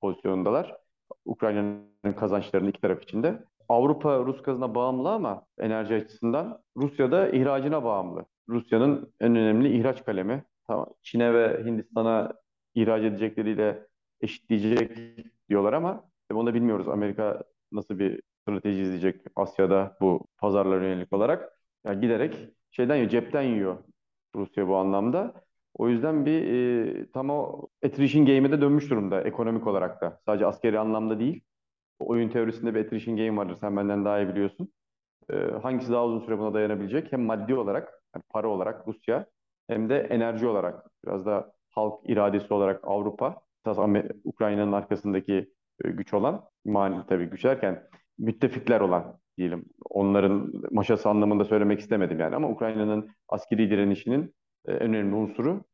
pozisyonundalar. 0.00 0.76
Ukrayna'nın 1.24 2.12
kazançlarını 2.16 2.70
iki 2.70 2.80
taraf 2.80 3.02
içinde. 3.02 3.44
Avrupa 3.68 4.18
Rus 4.18 4.42
gazına 4.42 4.74
bağımlı 4.74 5.10
ama 5.10 5.46
enerji 5.58 5.94
açısından 5.94 6.62
Rusya 6.76 7.12
da 7.12 7.28
ihracına 7.28 7.84
bağımlı. 7.84 8.24
Rusya'nın 8.48 9.14
en 9.20 9.36
önemli 9.36 9.78
ihraç 9.78 10.04
kalemi. 10.04 10.44
Tamam, 10.66 10.86
Çin'e 11.02 11.34
ve 11.34 11.64
Hindistan'a 11.64 12.32
ihraç 12.74 13.02
edecekleriyle 13.04 13.86
eşitleyecek 14.20 14.98
diyorlar 15.48 15.72
ama 15.72 16.04
onu 16.32 16.46
da 16.46 16.54
bilmiyoruz. 16.54 16.88
Amerika 16.88 17.42
nasıl 17.72 17.98
bir 17.98 18.22
strateji 18.42 18.82
izleyecek 18.82 19.20
Asya'da 19.36 19.96
bu 20.00 20.26
pazarlara 20.38 20.84
yönelik 20.84 21.12
olarak. 21.12 21.52
Yani 21.84 22.00
giderek 22.00 22.48
şeyden 22.70 22.96
yiyor, 22.96 23.08
cepten 23.10 23.42
yiyor 23.42 23.76
Rusya 24.36 24.68
bu 24.68 24.76
anlamda. 24.76 25.34
O 25.74 25.88
yüzden 25.88 26.26
bir 26.26 26.42
e, 26.42 27.10
tam 27.12 27.30
o 27.30 27.68
attrition 27.84 28.26
game'e 28.26 28.52
de 28.52 28.60
dönmüş 28.60 28.90
durumda 28.90 29.22
ekonomik 29.22 29.66
olarak 29.66 30.00
da. 30.00 30.20
Sadece 30.26 30.46
askeri 30.46 30.78
anlamda 30.78 31.18
değil. 31.20 31.42
O 31.98 32.08
oyun 32.08 32.28
teorisinde 32.28 32.74
bir 32.74 32.84
attrition 32.84 33.16
game 33.16 33.36
vardır. 33.36 33.56
Sen 33.60 33.76
benden 33.76 34.04
daha 34.04 34.20
iyi 34.20 34.28
biliyorsun. 34.28 34.72
E, 35.30 35.36
hangisi 35.62 35.92
daha 35.92 36.06
uzun 36.06 36.20
süre 36.26 36.38
buna 36.38 36.54
dayanabilecek? 36.54 37.12
Hem 37.12 37.22
maddi 37.22 37.54
olarak, 37.54 37.97
para 38.28 38.48
olarak 38.48 38.88
Rusya 38.88 39.26
hem 39.68 39.88
de 39.88 39.98
enerji 39.98 40.46
olarak. 40.46 40.90
Biraz 41.04 41.26
da 41.26 41.52
halk 41.70 42.10
iradesi 42.10 42.54
olarak 42.54 42.80
Avrupa. 42.84 43.40
Ukrayna'nın 44.24 44.72
arkasındaki 44.72 45.52
e, 45.84 45.90
güç 45.90 46.14
olan, 46.14 46.44
mani 46.64 47.06
tabii 47.08 47.26
güç 47.26 47.44
derken 47.44 47.88
müttefikler 48.18 48.80
olan 48.80 49.18
diyelim. 49.38 49.64
Onların 49.90 50.52
maşası 50.70 51.08
anlamında 51.08 51.44
söylemek 51.44 51.80
istemedim 51.80 52.20
yani 52.20 52.36
ama 52.36 52.48
Ukrayna'nın 52.48 53.10
askeri 53.28 53.70
direnişinin 53.70 54.34
e, 54.66 54.70
önemli 54.70 55.14
unsuru 55.14 55.64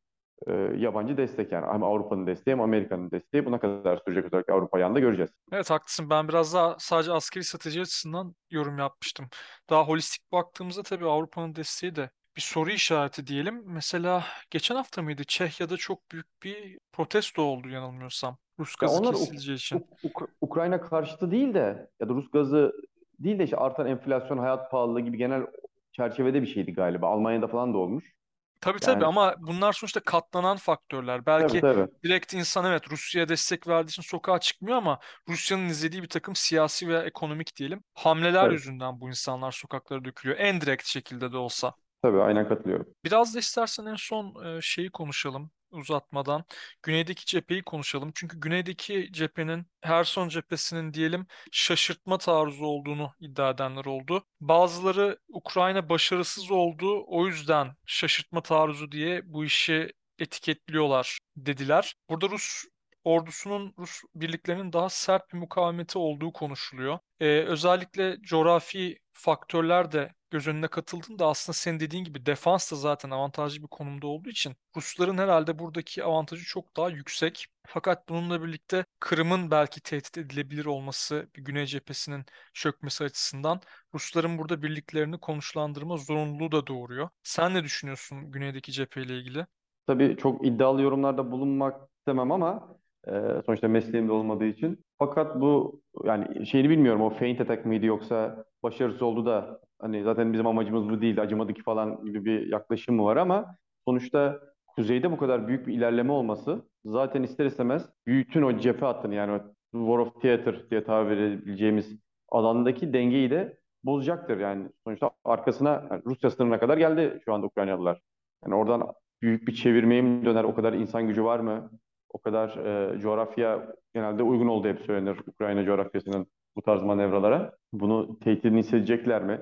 e, 0.46 0.52
yabancı 0.76 1.16
destek 1.16 1.52
yani. 1.52 1.66
Hem 1.66 1.82
Avrupa'nın 1.82 2.26
desteği 2.26 2.52
hem 2.52 2.60
Amerika'nın 2.60 3.10
desteği. 3.10 3.44
Buna 3.46 3.60
kadar 3.60 3.96
sürecek 3.96 4.24
özellikle 4.24 4.52
Avrupa 4.52 4.78
yanında 4.78 5.00
göreceğiz. 5.00 5.30
Evet 5.52 5.70
haklısın. 5.70 6.10
Ben 6.10 6.28
biraz 6.28 6.54
daha 6.54 6.76
sadece 6.78 7.12
askeri 7.12 7.44
strateji 7.44 7.80
açısından 7.80 8.34
yorum 8.50 8.78
yapmıştım. 8.78 9.26
Daha 9.70 9.84
holistik 9.84 10.32
baktığımızda 10.32 10.82
tabii 10.82 11.06
Avrupa'nın 11.06 11.54
desteği 11.54 11.96
de 11.96 12.10
bir 12.36 12.40
soru 12.42 12.70
işareti 12.70 13.26
diyelim. 13.26 13.62
Mesela 13.66 14.24
geçen 14.50 14.76
hafta 14.76 15.02
mıydı? 15.02 15.24
Çehya'da 15.24 15.76
çok 15.76 16.10
büyük 16.12 16.42
bir 16.42 16.78
protesto 16.92 17.42
oldu 17.42 17.68
yanılmıyorsam. 17.68 18.38
Rus 18.58 18.76
Ya 18.82 18.88
gazı 18.88 18.90
onlar 18.90 19.14
Uk- 19.14 19.34
kesileceği 19.34 19.56
için. 19.56 19.80
Uk- 19.80 19.98
Uk- 20.02 20.30
Ukrayna 20.40 20.80
karşıtı 20.80 21.30
değil 21.30 21.54
de 21.54 21.90
ya 22.00 22.08
da 22.08 22.14
Rus 22.14 22.30
gazı 22.30 22.72
değil 23.18 23.38
de 23.38 23.44
işte 23.44 23.56
artan 23.56 23.86
enflasyon, 23.86 24.38
hayat 24.38 24.70
pahalılığı 24.70 25.00
gibi 25.00 25.16
genel 25.18 25.46
çerçevede 25.92 26.42
bir 26.42 26.46
şeydi 26.46 26.72
galiba. 26.72 27.08
Almanya'da 27.08 27.46
falan 27.48 27.74
da 27.74 27.78
olmuş. 27.78 28.12
Tabii 28.60 28.80
tabii 28.80 29.04
Yani 29.04 29.06
ama 29.06 29.34
bunlar 29.38 29.72
sonuçta 29.72 30.00
katlanan 30.00 30.56
faktörler. 30.56 31.26
tabii 31.36 31.58
Belki 31.58 31.60
tabii. 31.60 31.88
direkt 32.04 32.34
insan 32.34 32.64
evet 32.64 32.90
Rusya'ya 32.90 33.28
destek 33.28 33.68
verdiği 33.68 33.90
için 33.90 34.02
sokağa 34.02 34.40
çıkmıyor 34.40 34.76
ama 34.76 34.98
Rusya'nın 35.28 35.66
izlediği 35.68 36.02
bir 36.02 36.08
takım 36.08 36.34
siyasi 36.36 36.88
veya 36.88 37.02
ekonomik 37.02 37.56
diyelim 37.56 37.84
hamleler 37.94 38.48
Tabii, 38.48 38.50
yüzünden 38.50 39.00
bu 39.00 39.08
insanlar 39.08 39.52
sokaklara 39.52 40.04
dökülüyor. 40.04 40.38
En 40.38 40.60
direkt 40.60 40.84
şekilde 40.86 41.32
de 41.32 41.36
olsa. 41.36 41.74
Tabii 42.04 42.20
aynen 42.20 42.48
katılıyorum. 42.48 42.86
Biraz 43.04 43.34
da 43.34 43.38
istersen 43.38 43.86
en 43.86 43.94
son 43.96 44.44
e, 44.44 44.60
şeyi 44.62 44.90
konuşalım 44.90 45.50
uzatmadan. 45.70 46.44
Güneydeki 46.82 47.26
cepheyi 47.26 47.62
konuşalım. 47.62 48.12
Çünkü 48.14 48.40
güneydeki 48.40 49.08
cephenin 49.12 49.66
Herson 49.80 50.28
cephesinin 50.28 50.94
diyelim 50.94 51.26
şaşırtma 51.52 52.18
taarruzu 52.18 52.64
olduğunu 52.64 53.12
iddia 53.20 53.50
edenler 53.50 53.84
oldu. 53.84 54.24
Bazıları 54.40 55.18
Ukrayna 55.28 55.88
başarısız 55.88 56.50
oldu. 56.50 57.04
O 57.06 57.26
yüzden 57.26 57.76
şaşırtma 57.86 58.42
taarruzu 58.42 58.92
diye 58.92 59.22
bu 59.24 59.44
işi 59.44 59.92
etiketliyorlar 60.18 61.18
dediler. 61.36 61.94
Burada 62.10 62.28
Rus 62.28 62.64
ordusunun, 63.04 63.74
Rus 63.78 64.02
birliklerinin 64.14 64.72
daha 64.72 64.88
sert 64.88 65.32
bir 65.32 65.38
mukavemeti 65.38 65.98
olduğu 65.98 66.32
konuşuluyor. 66.32 66.98
Ee, 67.20 67.26
özellikle 67.26 68.22
coğrafi 68.22 68.98
faktörler 69.12 69.92
de 69.92 70.14
göz 70.30 70.48
önüne 70.48 70.68
katıldığında 70.68 71.26
aslında 71.26 71.54
senin 71.54 71.80
dediğin 71.80 72.04
gibi 72.04 72.26
defans 72.26 72.72
da 72.72 72.76
zaten 72.76 73.10
avantajlı 73.10 73.62
bir 73.62 73.68
konumda 73.68 74.06
olduğu 74.06 74.28
için 74.28 74.56
Rusların 74.76 75.18
herhalde 75.18 75.58
buradaki 75.58 76.04
avantajı 76.04 76.44
çok 76.44 76.76
daha 76.76 76.88
yüksek. 76.90 77.46
Fakat 77.66 78.08
bununla 78.08 78.42
birlikte 78.42 78.84
Kırım'ın 79.00 79.50
belki 79.50 79.80
tehdit 79.80 80.18
edilebilir 80.18 80.64
olması 80.64 81.28
bir 81.36 81.44
Güney 81.44 81.66
cephesinin 81.66 82.24
çökmesi 82.52 83.04
açısından 83.04 83.60
Rusların 83.94 84.38
burada 84.38 84.62
birliklerini 84.62 85.18
konuşlandırma 85.18 85.96
zorunluluğu 85.96 86.52
da 86.52 86.66
doğuruyor. 86.66 87.08
Sen 87.22 87.54
ne 87.54 87.64
düşünüyorsun 87.64 88.32
Güney'deki 88.32 88.72
cepheyle 88.72 89.18
ilgili? 89.18 89.46
Tabii 89.86 90.16
çok 90.16 90.46
iddialı 90.46 90.82
yorumlarda 90.82 91.30
bulunmak 91.32 91.88
istemem 91.98 92.32
ama 92.32 92.76
e, 93.06 93.42
sonuçta 93.46 93.68
mesleğimde 93.68 94.12
olmadığı 94.12 94.44
için. 94.44 94.84
Fakat 94.98 95.40
bu 95.40 95.80
yani 96.04 96.46
şeyini 96.46 96.70
bilmiyorum 96.70 97.02
o 97.02 97.10
feint 97.10 97.40
attack 97.40 97.66
mıydı 97.66 97.86
yoksa 97.86 98.44
başarısız 98.62 99.02
oldu 99.02 99.26
da 99.26 99.60
hani 99.78 100.02
zaten 100.02 100.32
bizim 100.32 100.46
amacımız 100.46 100.88
bu 100.88 101.00
değildi 101.00 101.20
acımadık 101.20 101.64
falan 101.64 102.04
gibi 102.04 102.24
bir 102.24 102.46
yaklaşım 102.46 102.98
var 102.98 103.16
ama 103.16 103.56
sonuçta 103.88 104.40
kuzeyde 104.66 105.12
bu 105.12 105.16
kadar 105.16 105.48
büyük 105.48 105.66
bir 105.66 105.74
ilerleme 105.74 106.12
olması 106.12 106.62
zaten 106.84 107.22
ister 107.22 107.46
istemez 107.46 107.88
bütün 108.06 108.42
o 108.42 108.58
cephe 108.58 108.86
hattını 108.86 109.14
yani 109.14 109.40
War 109.72 109.98
of 109.98 110.22
Theater 110.22 110.70
diye 110.70 110.84
tabir 110.84 111.16
edebileceğimiz 111.16 111.96
alandaki 112.28 112.92
dengeyi 112.92 113.30
de 113.30 113.58
bozacaktır. 113.84 114.38
Yani 114.38 114.68
sonuçta 114.84 115.10
arkasına 115.24 115.86
yani 115.90 116.02
Rusya 116.06 116.30
sınırına 116.30 116.60
kadar 116.60 116.78
geldi 116.78 117.20
şu 117.24 117.34
anda 117.34 117.46
Ukraynalılar. 117.46 118.00
Yani 118.44 118.54
oradan 118.54 118.92
büyük 119.22 119.48
bir 119.48 119.54
çevirmeye 119.54 120.02
mi 120.02 120.24
döner? 120.24 120.44
O 120.44 120.54
kadar 120.54 120.72
insan 120.72 121.06
gücü 121.06 121.24
var 121.24 121.40
mı? 121.40 121.70
O 122.14 122.18
kadar 122.18 122.48
e, 122.48 122.98
coğrafya 122.98 123.74
genelde 123.94 124.22
uygun 124.22 124.46
olduğu 124.46 124.68
hep 124.68 124.80
söylenir 124.80 125.18
Ukrayna 125.26 125.64
coğrafyasının 125.64 126.26
bu 126.56 126.62
tarz 126.62 126.82
manevralara. 126.82 127.52
Bunu 127.72 128.18
tehdidini 128.18 128.58
hissedecekler 128.58 129.22
mi? 129.22 129.40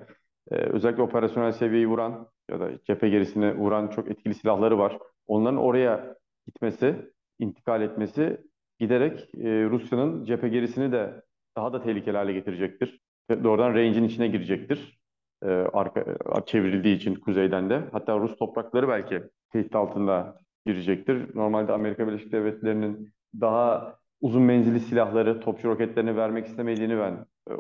E, 0.51 0.55
özellikle 0.55 1.03
operasyonel 1.03 1.53
seviyeyi 1.53 1.89
vuran 1.89 2.29
ya 2.51 2.61
da 2.61 2.71
cephe 2.85 3.09
gerisine 3.09 3.57
vuran 3.57 3.89
çok 3.89 4.11
etkili 4.11 4.35
silahları 4.35 4.79
var. 4.79 4.99
Onların 5.27 5.59
oraya 5.59 6.17
gitmesi, 6.47 6.97
intikal 7.39 7.83
etmesi 7.83 8.41
giderek 8.79 9.35
e, 9.35 9.65
Rusya'nın 9.71 10.25
cephe 10.25 10.49
gerisini 10.49 10.93
de 10.93 11.23
daha 11.57 11.73
da 11.73 11.83
tehlikeli 11.83 12.17
hale 12.17 12.33
getirecektir. 12.33 13.01
Doğrudan 13.45 13.75
range'in 13.75 14.05
içine 14.05 14.29
girecektir. 14.29 14.99
E, 15.43 15.47
arka, 15.49 16.05
çevrildiği 16.47 16.97
için 16.97 17.15
kuzeyden 17.15 17.71
de. 17.71 17.83
Hatta 17.93 18.19
Rus 18.19 18.37
toprakları 18.37 18.89
belki 18.89 19.23
tehdit 19.53 19.77
altında 19.77 20.39
girecektir. 20.67 21.37
Normalde 21.37 21.73
Amerika 21.73 22.09
Birleşik 22.09 22.33
Devletleri'nin 22.33 23.13
daha 23.41 23.97
uzun 24.21 24.43
menzilli 24.43 24.81
silahları, 24.81 25.41
topçu 25.41 25.69
roketlerini 25.69 26.17
vermek 26.17 26.47
istemediğini 26.47 26.99
ben 26.99 27.27
e, 27.51 27.55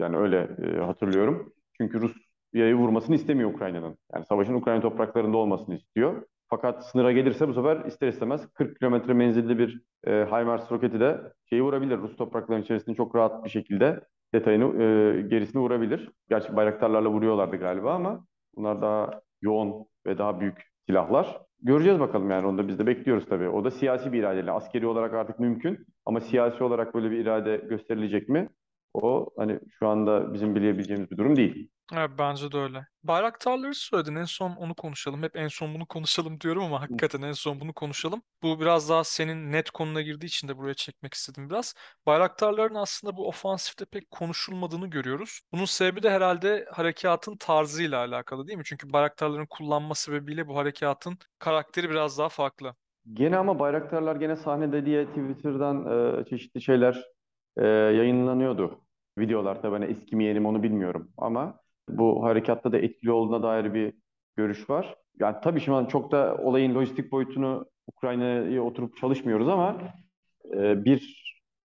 yani 0.00 0.16
öyle 0.16 0.48
e, 0.62 0.80
hatırlıyorum. 0.80 1.52
Çünkü 1.76 2.00
Rusya'yı 2.00 2.74
vurmasını 2.74 3.14
istemiyor 3.16 3.50
Ukrayna'nın. 3.54 3.98
Yani 4.14 4.24
savaşın 4.24 4.54
Ukrayna 4.54 4.80
topraklarında 4.80 5.36
olmasını 5.36 5.74
istiyor. 5.74 6.22
Fakat 6.50 6.86
sınıra 6.86 7.12
gelirse 7.12 7.48
bu 7.48 7.54
sefer 7.54 7.84
ister 7.84 8.08
istemez 8.08 8.48
40 8.54 8.78
kilometre 8.78 9.14
menzilli 9.14 9.58
bir 9.58 9.82
e, 10.06 10.10
HIMARS 10.10 10.72
roketi 10.72 11.00
de 11.00 11.20
şeyi 11.50 11.62
vurabilir. 11.62 11.98
Rus 11.98 12.16
topraklarının 12.16 12.64
içerisinde 12.64 12.96
çok 12.96 13.14
rahat 13.14 13.44
bir 13.44 13.50
şekilde 13.50 14.00
detayını, 14.34 14.82
e, 14.82 15.22
gerisini 15.22 15.62
vurabilir. 15.62 16.10
Gerçi 16.28 16.56
bayraktarlarla 16.56 17.10
vuruyorlardı 17.10 17.56
galiba 17.56 17.94
ama 17.94 18.26
bunlar 18.56 18.82
daha 18.82 19.20
yoğun 19.42 19.86
ve 20.06 20.18
daha 20.18 20.40
büyük 20.40 20.62
silahlar. 20.86 21.40
Göreceğiz 21.62 22.00
bakalım 22.00 22.30
yani 22.30 22.46
onu 22.46 22.58
da 22.58 22.68
biz 22.68 22.78
de 22.78 22.86
bekliyoruz 22.86 23.26
tabii. 23.28 23.48
O 23.48 23.64
da 23.64 23.70
siyasi 23.70 24.12
bir 24.12 24.18
iradeyle. 24.18 24.50
Askeri 24.52 24.86
olarak 24.86 25.14
artık 25.14 25.38
mümkün 25.38 25.86
ama 26.06 26.20
siyasi 26.20 26.64
olarak 26.64 26.94
böyle 26.94 27.10
bir 27.10 27.18
irade 27.18 27.56
gösterilecek 27.56 28.28
mi? 28.28 28.48
O 28.94 29.30
hani 29.36 29.60
şu 29.78 29.88
anda 29.88 30.34
bizim 30.34 30.54
bilebileceğimiz 30.54 31.10
bir 31.10 31.16
durum 31.16 31.36
değil. 31.36 31.70
Evet, 31.96 32.10
bence 32.18 32.52
de 32.52 32.56
öyle. 32.58 32.86
Bayraktarları 33.04 33.74
söyledin. 33.74 34.16
En 34.16 34.24
son 34.24 34.50
onu 34.50 34.74
konuşalım. 34.74 35.22
Hep 35.22 35.36
en 35.36 35.48
son 35.48 35.74
bunu 35.74 35.86
konuşalım 35.86 36.40
diyorum 36.40 36.62
ama 36.64 36.80
hakikaten 36.80 37.22
en 37.22 37.32
son 37.32 37.60
bunu 37.60 37.72
konuşalım. 37.72 38.22
Bu 38.42 38.60
biraz 38.60 38.88
daha 38.90 39.04
senin 39.04 39.52
net 39.52 39.70
konuna 39.70 40.02
girdiği 40.02 40.26
için 40.26 40.48
de 40.48 40.58
buraya 40.58 40.74
çekmek 40.74 41.14
istedim 41.14 41.50
biraz. 41.50 41.74
Bayraktarların 42.06 42.74
aslında 42.74 43.16
bu 43.16 43.28
ofansifte 43.28 43.84
pek 43.84 44.10
konuşulmadığını 44.10 44.86
görüyoruz. 44.86 45.40
Bunun 45.52 45.64
sebebi 45.64 46.02
de 46.02 46.10
herhalde 46.10 46.66
harekatın 46.72 47.36
tarzıyla 47.36 47.98
alakalı 47.98 48.46
değil 48.46 48.58
mi? 48.58 48.64
Çünkü 48.66 48.92
bayraktarların 48.92 49.46
kullanma 49.46 49.94
sebebiyle 49.94 50.48
bu 50.48 50.56
harekatın 50.56 51.18
karakteri 51.38 51.90
biraz 51.90 52.18
daha 52.18 52.28
farklı. 52.28 52.74
Gene 53.12 53.36
ama 53.36 53.58
bayraktarlar 53.58 54.16
gene 54.16 54.36
sahnede 54.36 54.86
diye 54.86 55.06
Twitter'dan 55.06 55.86
e, 56.20 56.24
çeşitli 56.24 56.62
şeyler 56.62 57.04
e, 57.56 57.66
yayınlanıyordu. 57.66 58.80
Videolar 59.18 59.62
tabii 59.62 59.72
hani 59.72 59.84
eski 59.84 60.16
mi 60.16 60.24
yeni 60.24 60.40
mi 60.40 60.48
onu 60.48 60.62
bilmiyorum 60.62 61.12
ama 61.16 61.61
bu 61.88 62.24
harekatta 62.24 62.72
da 62.72 62.78
etkili 62.78 63.10
olduğuna 63.12 63.42
dair 63.42 63.74
bir 63.74 63.94
görüş 64.36 64.70
var. 64.70 64.94
Yani 65.20 65.36
tabii 65.42 65.60
şu 65.60 65.74
an 65.74 65.86
çok 65.86 66.12
da 66.12 66.36
olayın 66.42 66.74
lojistik 66.74 67.12
boyutunu 67.12 67.66
Ukrayna'ya 67.86 68.62
oturup 68.62 68.96
çalışmıyoruz 68.96 69.48
ama 69.48 69.76
e, 70.54 70.84
bir 70.84 71.22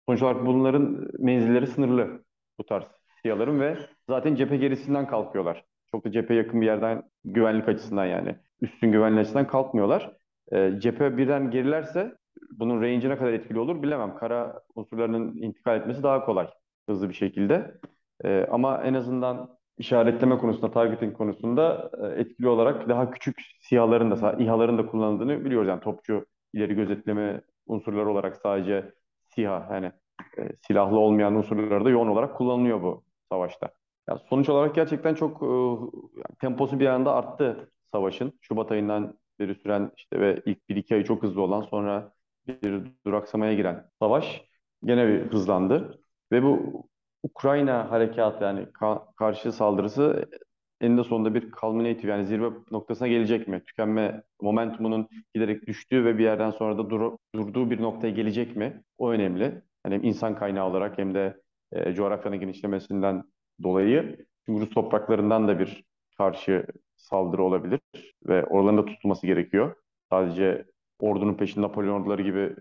sonuç 0.10 0.22
olarak 0.22 0.46
bunların 0.46 1.08
menzilleri 1.20 1.68
sınırlı 1.68 2.24
bu 2.60 2.66
tarz 2.66 2.84
SİHA'ların 3.22 3.60
ve 3.60 3.78
zaten 4.10 4.36
cephe 4.36 4.58
gerisinden 4.58 5.08
kalkıyorlar. 5.08 5.66
Çok 5.92 6.06
da 6.06 6.12
cephe 6.12 6.34
yakın 6.34 6.62
bir 6.62 6.66
yerden 6.66 7.04
güvenlik 7.26 7.68
açısından 7.68 8.06
yani 8.06 8.36
üstün 8.62 8.92
güvenlik 8.92 9.20
açısından 9.20 9.48
kalkmıyorlar. 9.48 10.18
E, 10.52 10.80
cephe 10.80 11.18
birden 11.18 11.52
gerilerse 11.52 12.18
bunun 12.52 12.82
range'i 12.82 13.10
ne 13.10 13.18
kadar 13.18 13.34
etkili 13.34 13.60
olur 13.60 13.84
bilemem. 13.84 14.16
Kara 14.16 14.62
unsurlarının 14.76 15.38
intikal 15.38 15.78
etmesi 15.78 16.04
daha 16.04 16.26
kolay 16.26 16.48
hızlı 16.90 17.10
bir 17.10 17.14
şekilde. 17.14 17.78
E, 18.24 18.48
ama 18.52 18.84
en 18.84 18.94
azından 18.94 19.58
işaretleme 19.78 20.38
konusunda, 20.38 20.72
targeting 20.72 21.18
konusunda 21.18 21.92
e, 22.04 22.22
etkili 22.22 22.48
olarak 22.48 22.90
daha 22.90 23.12
küçük 23.12 23.42
SİHA'ların 23.62 24.12
da, 24.12 24.34
İHA'ların 24.34 24.78
da 24.78 24.88
kullanıldığını 24.88 25.46
biliyoruz. 25.46 25.68
Yani 25.68 25.82
topçu 25.82 26.26
ileri 26.54 26.76
gözetleme 26.76 27.42
unsurları 27.68 28.10
olarak 28.10 28.38
sadece 28.38 28.94
SİHA 29.36 29.70
yani 29.72 29.92
e, 30.38 30.50
silahlı 30.68 31.00
olmayan 31.00 31.36
unsurlar 31.36 31.86
da 31.86 31.90
yoğun 31.90 32.08
olarak 32.08 32.38
kullanılıyor 32.38 32.82
bu 32.82 33.04
savaşta. 33.32 33.70
Ya 34.10 34.18
sonuç 34.18 34.50
olarak 34.50 34.76
gerçekten 34.76 35.16
çok 35.16 35.44
e, 35.44 35.46
yani 36.16 36.38
temposu 36.42 36.80
bir 36.80 36.88
anda 36.88 37.14
arttı 37.14 37.72
savaşın. 37.92 38.34
Şubat 38.42 38.72
ayından 38.72 39.18
süre 39.40 39.56
süren 39.56 39.92
işte 39.98 40.20
ve 40.20 40.42
ilk 40.46 40.70
bir 40.70 40.76
iki 40.76 40.96
ay 40.96 41.04
çok 41.04 41.24
hızlı 41.24 41.42
olan 41.42 41.62
sonra 41.62 42.14
bir 42.48 42.84
duraksamaya 43.06 43.54
giren 43.54 43.90
savaş 44.00 44.44
gene 44.86 45.08
bir 45.08 45.32
hızlandı. 45.32 46.00
Ve 46.32 46.44
bu 46.44 46.84
Ukrayna 47.24 47.92
harekatı 47.92 48.44
yani 48.44 48.60
ka- 48.62 49.16
karşı 49.16 49.52
saldırısı 49.52 50.30
eninde 50.82 51.04
sonunda 51.04 51.34
bir 51.34 51.52
culminative 51.52 52.12
yani 52.12 52.26
zirve 52.26 52.50
noktasına 52.72 53.08
gelecek 53.08 53.48
mi? 53.48 53.64
Tükenme 53.64 54.24
momentumunun 54.42 55.08
giderek 55.34 55.68
düştüğü 55.68 56.06
ve 56.06 56.18
bir 56.18 56.24
yerden 56.24 56.52
sonra 56.52 56.78
da 56.78 56.90
dur- 56.90 57.18
durduğu 57.36 57.70
bir 57.70 57.82
noktaya 57.82 58.10
gelecek 58.14 58.56
mi? 58.56 58.84
O 58.98 59.10
önemli. 59.12 59.62
Hani 59.84 59.96
hem 59.96 60.04
insan 60.04 60.36
kaynağı 60.36 60.68
olarak 60.70 60.98
hem 60.98 61.14
de 61.14 61.42
e, 61.72 61.94
coğrafyanın 61.94 62.40
genişlemesinden 62.40 63.24
dolayı. 63.64 64.26
Çünkü 64.46 64.62
Rus 64.62 64.70
topraklarından 64.70 65.48
da 65.48 65.60
bir 65.60 65.84
karşı 66.18 66.66
saldırı 66.96 67.44
olabilir 67.44 67.80
ve 68.28 68.46
oraların 68.46 68.78
da 68.78 68.86
tutulması 68.86 69.28
gerekiyor. 69.28 69.76
Sadece 70.10 70.66
ordunun 71.00 71.34
peşinde 71.34 71.66
Napolyon 71.66 72.02
orduları 72.02 72.22
gibi 72.22 72.56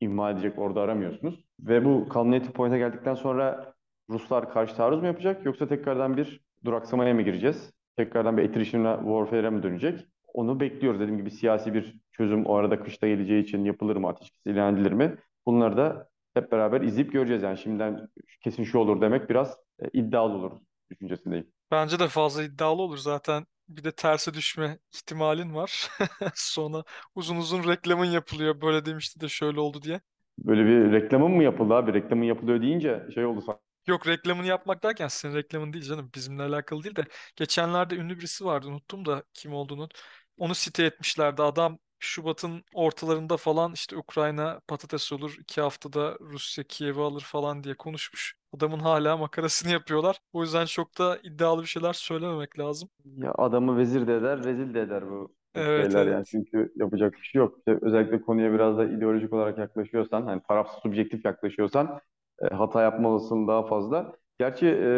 imha 0.00 0.30
edecek 0.30 0.58
ordu 0.58 0.80
aramıyorsunuz. 0.80 1.44
Ve 1.60 1.84
bu 1.84 2.06
culminative 2.12 2.52
point'e 2.52 2.78
geldikten 2.78 3.14
sonra 3.14 3.75
Ruslar 4.10 4.52
karşı 4.52 4.76
taarruz 4.76 5.00
mu 5.00 5.06
yapacak 5.06 5.44
yoksa 5.46 5.68
tekrardan 5.68 6.16
bir 6.16 6.40
duraksamaya 6.64 7.14
mı 7.14 7.22
gireceğiz? 7.22 7.72
Tekrardan 7.96 8.36
bir 8.36 8.48
attrition 8.48 8.96
warfare'e 9.04 9.50
mi 9.50 9.62
dönecek? 9.62 10.06
Onu 10.34 10.60
bekliyoruz. 10.60 11.00
Dediğim 11.00 11.18
gibi 11.18 11.30
siyasi 11.30 11.74
bir 11.74 11.96
çözüm 12.12 12.46
o 12.46 12.54
arada 12.54 12.82
kışta 12.82 13.08
geleceği 13.08 13.42
için 13.42 13.64
yapılır 13.64 13.96
mı? 13.96 14.08
Ateşkes 14.08 14.46
ilan 14.46 14.76
edilir 14.76 14.92
mi? 14.92 15.16
Bunları 15.46 15.76
da 15.76 16.08
hep 16.34 16.52
beraber 16.52 16.80
izleyip 16.80 17.12
göreceğiz. 17.12 17.42
Yani 17.42 17.58
şimdiden 17.58 18.08
kesin 18.40 18.64
şu 18.64 18.78
olur 18.78 19.00
demek 19.00 19.30
biraz 19.30 19.56
e, 19.78 19.88
iddialı 19.92 20.32
olur 20.32 20.52
düşüncesindeyim. 20.90 21.46
Bence 21.70 21.98
de 21.98 22.08
fazla 22.08 22.42
iddialı 22.42 22.82
olur 22.82 22.98
zaten. 22.98 23.46
Bir 23.68 23.84
de 23.84 23.92
terse 23.92 24.34
düşme 24.34 24.78
ihtimalin 24.94 25.54
var. 25.54 25.88
Sonra 26.34 26.84
uzun 27.14 27.36
uzun 27.36 27.68
reklamın 27.68 28.04
yapılıyor. 28.04 28.60
Böyle 28.60 28.84
demişti 28.86 29.20
de 29.20 29.28
şöyle 29.28 29.60
oldu 29.60 29.82
diye. 29.82 30.00
Böyle 30.38 30.64
bir 30.66 30.92
reklamın 30.92 31.30
mı 31.30 31.42
yapıldı 31.42 31.74
abi? 31.74 31.94
Reklamın 31.94 32.24
yapılıyor 32.24 32.62
deyince 32.62 33.06
şey 33.14 33.24
oldu. 33.24 33.44
Yok 33.86 34.06
reklamını 34.06 34.46
yapmak 34.46 34.82
derken 34.82 35.08
senin 35.08 35.34
reklamın 35.34 35.72
değil 35.72 35.84
canım. 35.84 36.10
Bizimle 36.14 36.42
alakalı 36.42 36.82
değil 36.84 36.96
de. 36.96 37.04
Geçenlerde 37.36 37.94
ünlü 37.96 38.18
birisi 38.18 38.44
vardı. 38.44 38.68
Unuttum 38.68 39.04
da 39.06 39.24
kim 39.34 39.52
olduğunu. 39.54 39.88
Onu 40.36 40.54
site 40.54 40.84
etmişlerdi. 40.84 41.42
Adam 41.42 41.78
Şubat'ın 41.98 42.64
ortalarında 42.74 43.36
falan 43.36 43.72
işte 43.72 43.96
Ukrayna 43.96 44.60
patates 44.68 45.12
olur. 45.12 45.36
iki 45.40 45.60
haftada 45.60 46.16
Rusya 46.20 46.64
Kiev'i 46.64 47.00
alır 47.00 47.20
falan 47.20 47.64
diye 47.64 47.74
konuşmuş. 47.76 48.34
Adamın 48.56 48.78
hala 48.78 49.16
makarasını 49.16 49.70
yapıyorlar. 49.72 50.18
O 50.32 50.42
yüzden 50.42 50.66
çok 50.66 50.98
da 50.98 51.18
iddialı 51.22 51.62
bir 51.62 51.66
şeyler 51.66 51.92
söylememek 51.92 52.58
lazım. 52.58 52.88
Ya 53.04 53.32
adamı 53.38 53.76
vezir 53.78 54.06
de 54.06 54.16
eder, 54.16 54.44
rezil 54.44 54.74
de 54.74 54.80
eder 54.80 55.10
bu 55.10 55.34
Evet 55.54 55.94
şeyler 55.94 56.06
yani. 56.06 56.24
evet. 56.24 56.26
Çünkü 56.30 56.72
yapacak 56.76 57.12
bir 57.14 57.18
şey 57.22 57.38
yok. 57.38 57.58
İşte 57.58 57.78
özellikle 57.82 58.22
konuya 58.22 58.52
biraz 58.52 58.78
da 58.78 58.84
ideolojik 58.84 59.32
olarak 59.32 59.58
yaklaşıyorsan, 59.58 60.22
hani 60.22 60.42
tarafsız 60.48 60.82
subjektif 60.82 61.24
yaklaşıyorsan 61.24 62.00
e, 62.42 62.54
hata 62.54 62.82
yapma 62.82 63.08
olasılığın 63.08 63.48
daha 63.48 63.66
fazla. 63.66 64.12
Gerçi 64.38 64.66
e, 64.66 64.90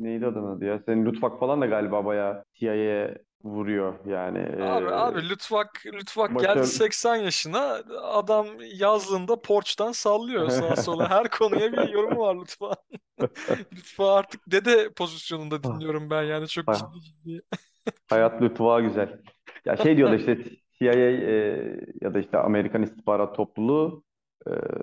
neydi 0.00 0.26
adamın 0.26 0.56
adı 0.56 0.64
ya? 0.64 0.78
Senin 0.86 1.06
Lutfak 1.06 1.40
falan 1.40 1.60
da 1.60 1.66
galiba 1.66 2.04
bayağı 2.04 2.44
CIA'ye 2.54 3.18
vuruyor 3.44 3.94
yani. 4.06 4.38
Abi 4.62 4.90
abi 4.90 5.18
E, 5.20 5.28
Lütfak 5.28 5.86
Lütfak 5.86 6.30
geldi 6.38 6.48
başarı 6.48 6.66
80 6.66 7.16
yaşına 7.16 7.82
adam 8.02 8.46
yazlığında 8.74 9.42
porçtan 9.42 9.92
sallıyor 9.92 10.48
sağa 10.48 10.76
sola. 10.76 11.10
Her 11.10 11.30
konuya 11.30 11.72
bir 11.72 11.88
yorumu 11.88 12.20
var 12.20 12.36
Lütfak. 12.36 12.78
Lütfak 13.72 14.18
artık 14.18 14.40
dede 14.46 14.92
pozisyonunda 14.92 15.62
dinliyorum 15.62 16.10
ben 16.10 16.22
yani 16.22 16.48
çok 16.48 16.72
ciddi 16.74 17.00
ciddi. 17.00 17.42
Hayat 18.08 18.42
lütfu 18.42 18.82
güzel. 18.82 19.20
Ya 19.64 19.76
şey 19.76 19.96
diyorlar 19.96 20.18
işte 20.18 20.38
CIA 20.78 20.92
e, 20.92 21.80
ya 22.00 22.14
da 22.14 22.18
işte 22.18 22.38
Amerikan 22.38 22.82
istihbarat 22.82 23.36
topluluğu 23.36 24.04
e, 24.11 24.11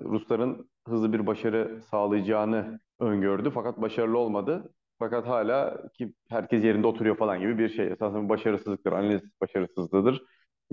Rusların 0.02 0.70
hızlı 0.88 1.14
bir 1.14 1.28
başarı 1.28 1.82
sağlayacağını 1.82 2.80
öngördü 3.00 3.52
fakat 3.54 3.82
başarılı 3.82 4.18
olmadı. 4.18 4.74
Fakat 5.00 5.28
hala 5.28 5.88
ki 5.98 6.14
herkes 6.30 6.64
yerinde 6.64 6.88
oturuyor 6.88 7.18
falan 7.18 7.40
gibi 7.40 7.58
bir 7.58 7.70
şey. 7.70 7.88
Esasında 7.88 8.30
başarısızlıktır, 8.30 8.92
analiz 8.92 9.22
başarısızlığıdır, 9.42 10.24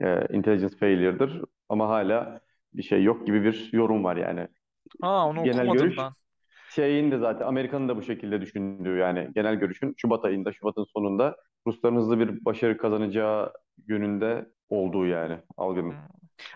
e, 0.02 0.26
intelligence 0.36 0.76
failure'dır 0.76 1.42
ama 1.68 1.88
hala 1.88 2.40
bir 2.74 2.82
şey 2.82 3.02
yok 3.04 3.26
gibi 3.26 3.44
bir 3.44 3.70
yorum 3.72 4.04
var 4.04 4.16
yani. 4.16 4.48
Ha 5.00 5.26
onu 5.26 5.42
Genel 5.42 5.42
okumadım 5.42 5.72
görüş 5.72 5.96
ben. 5.96 6.14
CIA'nin 6.74 7.10
de 7.10 7.18
zaten 7.18 7.46
Amerika'nın 7.46 7.88
da 7.88 7.96
bu 7.96 8.02
şekilde 8.02 8.40
düşündüğü 8.40 8.96
yani 8.98 9.30
genel 9.34 9.54
görüşün 9.56 9.94
Şubat 9.96 10.24
ayında, 10.24 10.52
Şubat'ın 10.52 10.84
sonunda 10.84 11.36
Rusların 11.66 11.96
hızlı 11.96 12.18
bir 12.20 12.44
başarı 12.44 12.78
kazanacağı 12.78 13.52
yönünde 13.88 14.46
olduğu 14.68 15.06
yani 15.06 15.38
Hmm. 15.88 15.96
algının. 15.96 15.96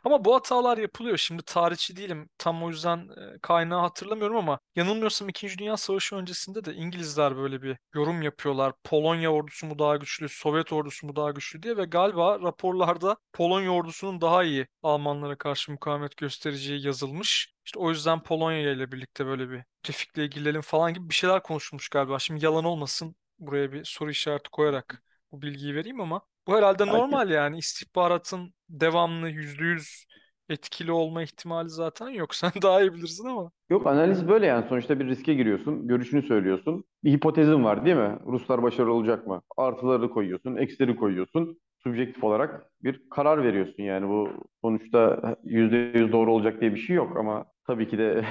Ama 0.04 0.24
bu 0.24 0.34
hatalar 0.34 0.78
yapılıyor. 0.78 1.16
Şimdi 1.16 1.42
tarihçi 1.42 1.96
değilim. 1.96 2.28
Tam 2.38 2.62
o 2.64 2.68
yüzden 2.70 2.98
e, 3.34 3.38
kaynağı 3.42 3.80
hatırlamıyorum 3.80 4.36
ama 4.36 4.58
yanılmıyorsam 4.76 5.28
İkinci 5.28 5.58
Dünya 5.58 5.76
Savaşı 5.76 6.16
öncesinde 6.16 6.64
de 6.64 6.74
İngilizler 6.74 7.36
böyle 7.36 7.62
bir 7.62 7.76
yorum 7.94 8.22
yapıyorlar. 8.22 8.72
Polonya 8.84 9.32
ordusu 9.32 9.66
mu 9.66 9.78
daha 9.78 9.96
güçlü, 9.96 10.28
Sovyet 10.28 10.72
ordusu 10.72 11.06
mu 11.06 11.16
daha 11.16 11.30
güçlü 11.30 11.62
diye 11.62 11.76
ve 11.76 11.84
galiba 11.84 12.40
raporlarda 12.40 13.16
Polonya 13.32 13.70
ordusunun 13.70 14.20
daha 14.20 14.44
iyi 14.44 14.66
Almanlara 14.82 15.38
karşı 15.38 15.72
mukavemet 15.72 16.16
göstereceği 16.16 16.86
yazılmış. 16.86 17.54
İşte 17.66 17.78
o 17.78 17.90
yüzden 17.90 18.22
Polonya 18.22 18.72
ile 18.72 18.92
birlikte 18.92 19.26
böyle 19.26 19.50
bir 19.50 19.56
müttefikle 19.56 20.24
ilgilenelim 20.24 20.60
falan 20.60 20.94
gibi 20.94 21.08
bir 21.08 21.14
şeyler 21.14 21.42
konuşulmuş 21.42 21.88
galiba. 21.88 22.18
Şimdi 22.18 22.44
yalan 22.44 22.64
olmasın 22.64 23.16
buraya 23.38 23.72
bir 23.72 23.84
soru 23.84 24.10
işareti 24.10 24.50
koyarak 24.50 25.02
bu 25.32 25.42
bilgiyi 25.42 25.74
vereyim 25.74 26.00
ama 26.00 26.22
bu 26.46 26.57
herhalde 26.57 26.87
Belki 26.87 26.90
normal 26.90 27.31
yani 27.31 27.59
istihbaratın 27.59 28.55
devamlı 28.68 29.29
yüzde 29.31 29.64
yüz 29.64 30.07
etkili 30.48 30.92
olma 30.92 31.22
ihtimali 31.22 31.68
zaten 31.70 32.09
yok. 32.09 32.35
Sen 32.35 32.53
daha 32.62 32.81
iyi 32.83 32.94
bilirsin 32.94 33.24
ama. 33.26 33.53
yok 33.70 33.87
analiz 33.87 34.29
böyle 34.29 34.46
yani 34.46 34.66
sonuçta 34.68 35.00
bir 35.00 35.07
riske 35.07 35.35
giriyorsun, 35.35 35.88
görüşünü 35.88 36.22
söylüyorsun. 36.22 36.85
Bir 37.05 37.12
hipotezin 37.12 37.64
var 37.64 37.85
değil 37.85 37.96
mi? 37.96 38.18
Ruslar 38.26 38.62
başarılı 38.62 38.92
olacak 38.92 39.26
mı? 39.26 39.42
Artıları 39.57 40.11
koyuyorsun, 40.11 40.57
eksileri 40.57 40.96
koyuyorsun. 40.96 41.61
Subjektif 41.83 42.24
olarak 42.24 42.70
bir 42.83 43.09
karar 43.11 43.44
veriyorsun 43.44 43.83
yani 43.83 44.09
bu 44.09 44.29
sonuçta 44.62 45.20
yüzde 45.44 45.76
yüz 45.76 46.12
doğru 46.12 46.33
olacak 46.33 46.61
diye 46.61 46.74
bir 46.74 46.81
şey 46.81 46.96
yok 46.96 47.16
ama 47.16 47.44
tabii 47.66 47.88
ki 47.88 47.98
de 47.98 48.24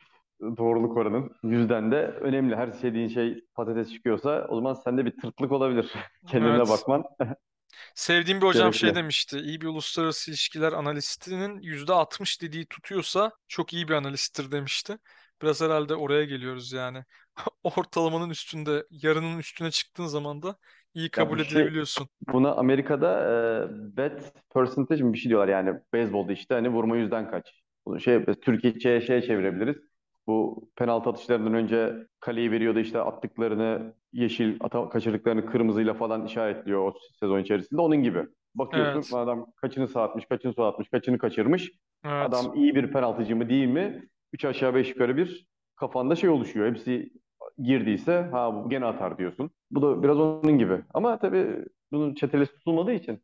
doğruluk 0.40 0.96
oranın 0.96 1.30
yüzden 1.42 1.92
de 1.92 1.96
önemli. 2.06 2.56
Her 2.56 2.82
dediğin 2.82 3.08
şey 3.08 3.44
patates 3.54 3.92
çıkıyorsa 3.92 4.46
o 4.48 4.56
zaman 4.56 4.74
sende 4.74 5.04
bir 5.04 5.16
tırtlık 5.20 5.52
olabilir. 5.52 5.92
Kendine 6.26 6.52
Evet. 6.56 6.68
bakman 6.68 7.04
Sevdiğim 7.94 8.40
bir 8.40 8.46
hocam 8.46 8.74
şey 8.74 8.92
gerekli. 8.92 8.94
demişti. 8.94 9.38
İyi 9.38 9.60
bir 9.60 9.66
uluslararası 9.66 10.30
ilişkiler 10.30 10.72
analistinin 10.72 11.60
%60 11.62 12.42
dediği 12.42 12.66
tutuyorsa 12.66 13.32
çok 13.48 13.72
iyi 13.72 13.88
bir 13.88 13.94
analisttir 13.94 14.50
demişti. 14.50 14.98
Biraz 15.42 15.60
herhalde 15.60 15.94
oraya 15.94 16.24
geliyoruz 16.24 16.72
yani. 16.72 17.04
Ortalamanın 17.62 18.30
üstünde, 18.30 18.86
yarının 18.90 19.38
üstüne 19.38 19.70
çıktığın 19.70 20.06
zaman 20.06 20.42
da 20.42 20.56
iyi 20.94 21.10
kabul 21.10 21.38
bu 21.38 21.44
şey 21.44 21.48
edilebiliyorsun. 21.48 22.08
buna 22.32 22.52
Amerika'da 22.54 23.08
e, 23.92 23.96
bet 23.96 24.32
percentage 24.54 25.02
mi 25.02 25.12
bir 25.12 25.18
şey 25.18 25.28
diyorlar 25.30 25.48
yani 25.48 25.80
beyzbolda 25.92 26.32
işte 26.32 26.54
hani 26.54 26.68
vurma 26.68 26.96
yüzden 26.96 27.30
kaç. 27.30 27.62
Bunu 27.86 28.00
şey 28.00 28.24
Türkiye'ye 28.24 29.00
şeye 29.00 29.22
çevirebiliriz. 29.22 29.76
Bu 30.26 30.68
penaltı 30.76 31.10
atışlarından 31.10 31.54
önce 31.54 31.94
kaleyi 32.20 32.50
veriyordu 32.50 32.78
işte 32.78 33.00
attıklarını 33.00 33.94
yeşil, 34.12 34.56
ata, 34.60 34.88
kaçırdıklarını 34.88 35.46
kırmızıyla 35.46 35.94
falan 35.94 36.26
işaretliyor 36.26 36.80
o 36.80 36.94
sezon 37.20 37.40
içerisinde. 37.40 37.80
Onun 37.80 37.96
gibi. 37.96 38.26
Bakıyorsun 38.54 39.16
Evet. 39.16 39.28
adam 39.28 39.46
kaçını 39.56 39.88
sağ 39.88 40.02
atmış, 40.02 40.26
kaçını 40.26 40.52
sol 40.52 40.64
atmış, 40.64 40.88
kaçını 40.88 41.18
kaçırmış. 41.18 41.72
Evet. 42.04 42.26
Adam 42.28 42.54
iyi 42.54 42.74
bir 42.74 42.92
penaltıcı 42.92 43.36
mı 43.36 43.48
değil 43.48 43.66
mi? 43.68 44.08
Üç 44.32 44.44
aşağı 44.44 44.74
beş 44.74 44.88
yukarı 44.90 45.16
bir 45.16 45.46
kafanda 45.76 46.16
şey 46.16 46.30
oluşuyor. 46.30 46.70
Hepsi 46.70 47.10
girdiyse 47.58 48.20
ha 48.32 48.54
bu 48.54 48.68
gene 48.70 48.84
atar 48.84 49.18
diyorsun. 49.18 49.50
Bu 49.70 49.82
da 49.82 50.02
biraz 50.02 50.18
onun 50.18 50.58
gibi. 50.58 50.80
Ama 50.94 51.18
tabii 51.18 51.64
bunun 51.92 52.14
çetelesi 52.14 52.52
tutulmadığı 52.52 52.92
için 52.92 53.22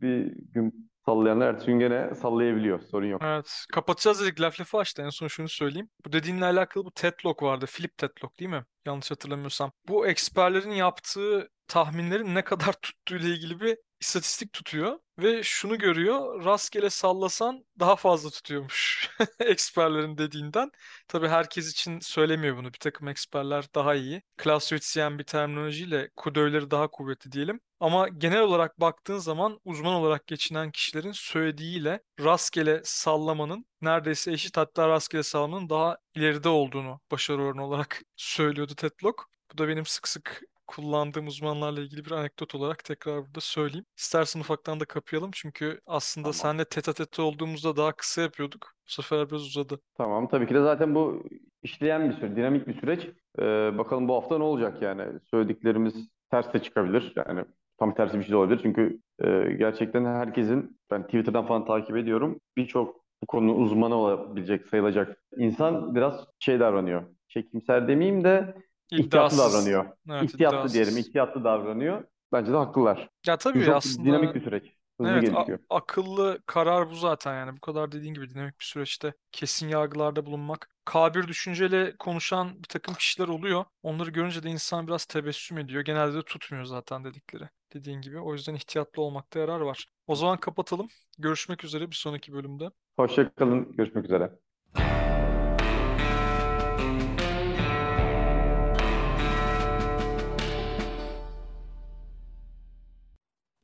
bir 0.00 0.32
gün 0.52 0.90
sallayanlar 1.06 1.48
ertesi 1.48 1.66
gün 1.66 1.78
gene 1.78 2.14
sallayabiliyor. 2.14 2.80
Sorun 2.80 3.06
yok. 3.06 3.22
Evet. 3.24 3.64
Kapatacağız 3.72 4.20
dedik. 4.20 4.40
Laf 4.40 4.60
lafı 4.60 4.78
açtı. 4.78 5.02
En 5.02 5.08
son 5.08 5.28
şunu 5.28 5.48
söyleyeyim. 5.48 5.88
Bu 6.06 6.12
dediğinle 6.12 6.44
alakalı 6.44 6.84
bu 6.84 6.90
Talk 7.18 7.42
vardı. 7.42 7.66
Philip 7.66 7.98
Talk 7.98 8.38
değil 8.40 8.50
mi? 8.50 8.64
Yanlış 8.86 9.10
hatırlamıyorsam. 9.10 9.72
Bu 9.88 10.06
eksperlerin 10.06 10.70
yaptığı 10.70 11.48
tahminlerin 11.68 12.34
ne 12.34 12.44
kadar 12.44 12.72
tuttuğu 12.82 13.16
ile 13.16 13.28
ilgili 13.28 13.60
bir 13.60 13.76
istatistik 14.02 14.52
tutuyor. 14.52 14.98
Ve 15.18 15.42
şunu 15.42 15.78
görüyor. 15.78 16.44
Rastgele 16.44 16.90
sallasan 16.90 17.64
daha 17.80 17.96
fazla 17.96 18.30
tutuyormuş. 18.30 19.10
Eksperlerin 19.40 20.18
dediğinden. 20.18 20.70
Tabii 21.08 21.28
herkes 21.28 21.72
için 21.72 22.00
söylemiyor 22.00 22.56
bunu. 22.56 22.72
Bir 22.72 22.78
takım 22.78 23.08
eksperler 23.08 23.64
daha 23.74 23.94
iyi. 23.94 24.22
Clausewitzyen 24.42 25.18
bir 25.18 25.24
terminolojiyle 25.24 26.10
kudövleri 26.16 26.70
daha 26.70 26.88
kuvvetli 26.88 27.32
diyelim. 27.32 27.60
Ama 27.80 28.08
genel 28.08 28.40
olarak 28.40 28.80
baktığın 28.80 29.18
zaman 29.18 29.60
uzman 29.64 29.94
olarak 29.94 30.26
geçinen 30.26 30.70
kişilerin 30.70 31.12
söylediğiyle 31.12 32.00
rastgele 32.20 32.80
sallamanın 32.84 33.66
neredeyse 33.80 34.32
eşit 34.32 34.56
hatta 34.56 34.88
rastgele 34.88 35.22
sallamanın 35.22 35.68
daha 35.70 35.98
ileride 36.14 36.48
olduğunu 36.48 37.00
başarı 37.10 37.42
oranı 37.42 37.66
olarak 37.66 38.02
söylüyordu 38.16 38.74
Ted 38.74 38.92
Lok. 39.04 39.28
Bu 39.52 39.58
da 39.58 39.68
benim 39.68 39.86
sık 39.86 40.08
sık 40.08 40.42
kullandığım 40.76 41.26
uzmanlarla 41.26 41.80
ilgili 41.80 42.04
bir 42.04 42.10
anekdot 42.10 42.54
olarak 42.54 42.84
tekrar 42.84 43.26
burada 43.26 43.40
söyleyeyim. 43.40 43.84
İstersen 43.96 44.40
ufaktan 44.40 44.80
da 44.80 44.84
kapayalım 44.84 45.30
çünkü 45.34 45.80
aslında 45.86 46.24
Tamam. 46.24 46.34
seninle 46.34 46.64
tete 46.64 46.92
tete 46.92 47.22
olduğumuzda 47.22 47.76
daha 47.76 47.92
kısa 47.92 48.22
yapıyorduk. 48.22 48.72
Bu 48.86 48.90
sefer 48.92 49.30
biraz 49.30 49.42
uzadı. 49.42 49.80
Tamam. 49.94 50.28
Tabii 50.28 50.46
ki 50.46 50.54
de 50.54 50.62
zaten 50.62 50.94
bu 50.94 51.24
işleyen 51.62 52.10
bir 52.10 52.14
süreç, 52.14 52.36
dinamik 52.36 52.68
bir 52.68 52.80
süreç. 52.80 53.08
Ee, 53.38 53.78
bakalım 53.78 54.08
bu 54.08 54.14
hafta 54.14 54.38
ne 54.38 54.44
olacak 54.44 54.82
yani. 54.82 55.04
Söylediklerimiz 55.30 55.94
ters 56.30 56.52
de 56.52 56.58
çıkabilir. 56.58 57.12
Yani 57.16 57.44
tam 57.78 57.94
tersi 57.94 58.18
bir 58.18 58.24
şey 58.24 58.32
de 58.32 58.36
olabilir. 58.36 58.60
Çünkü 58.62 59.00
e, 59.24 59.52
gerçekten 59.58 60.04
herkesin, 60.04 60.80
ben 60.90 61.02
Twitter'dan 61.02 61.46
falan 61.46 61.64
takip 61.64 61.96
ediyorum. 61.96 62.40
Birçok 62.56 63.02
bu 63.22 63.26
konunun 63.26 63.62
uzmanı 63.62 63.94
olabilecek, 63.94 64.66
sayılacak 64.66 65.16
insan 65.36 65.94
biraz 65.94 66.26
şey 66.38 66.60
davranıyor. 66.60 67.02
Çekimser 67.28 67.88
demeyeyim 67.88 68.24
de 68.24 68.54
ihtiyatlı 68.96 69.38
İddiasız. 69.38 69.38
davranıyor. 69.38 69.86
Evet, 70.10 70.34
İhtiyatlı 70.34 70.34
iddiasız. 70.34 70.72
diyelim, 70.72 70.96
ihtiyatlı 70.96 71.44
davranıyor. 71.44 72.04
Bence 72.32 72.52
de 72.52 72.56
haklılar. 72.56 73.10
Ya 73.26 73.36
Çünkü 73.52 73.64
tabii 73.64 73.64
çok 73.66 73.76
aslında 73.76 74.04
dinamik 74.04 74.34
bir 74.34 74.40
süreç. 74.44 74.76
Hızlı 75.00 75.18
Evet, 75.18 75.30
a- 75.34 75.46
gelişiyor. 75.46 75.58
akıllı 75.70 76.42
karar 76.46 76.90
bu 76.90 76.94
zaten 76.94 77.34
yani 77.34 77.56
bu 77.56 77.60
kadar 77.60 77.92
dediğin 77.92 78.14
gibi 78.14 78.30
dinamik 78.30 78.60
bir 78.60 78.64
süreçte 78.64 79.14
kesin 79.32 79.68
yargılarda 79.68 80.26
bulunmak. 80.26 80.68
K1 80.86 81.28
düşünceyle 81.28 81.96
konuşan 81.98 82.58
bir 82.58 82.68
takım 82.68 82.94
kişiler 82.94 83.28
oluyor. 83.28 83.64
Onları 83.82 84.10
görünce 84.10 84.42
de 84.42 84.50
insan 84.50 84.86
biraz 84.86 85.04
tebessüm 85.06 85.58
ediyor. 85.58 85.82
Genelde 85.84 86.14
de 86.16 86.22
tutmuyor 86.22 86.64
zaten 86.64 87.04
dedikleri. 87.04 87.48
Dediğin 87.74 88.00
gibi. 88.00 88.20
O 88.20 88.32
yüzden 88.34 88.54
ihtiyatlı 88.54 89.02
olmakta 89.02 89.38
yarar 89.40 89.60
var. 89.60 89.86
O 90.06 90.16
zaman 90.16 90.38
kapatalım. 90.38 90.88
Görüşmek 91.18 91.64
üzere 91.64 91.90
bir 91.90 91.96
sonraki 91.96 92.32
bölümde. 92.32 92.70
Hoşça 92.96 93.34
kalın. 93.34 93.72
Görüşmek 93.72 94.04
üzere. 94.04 94.38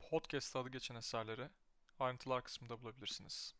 Podcast 0.09 0.55
adı 0.55 0.69
geçen 0.69 0.95
eserleri 0.95 1.49
ayrıntılar 1.99 2.43
kısmında 2.43 2.81
bulabilirsiniz. 2.81 3.55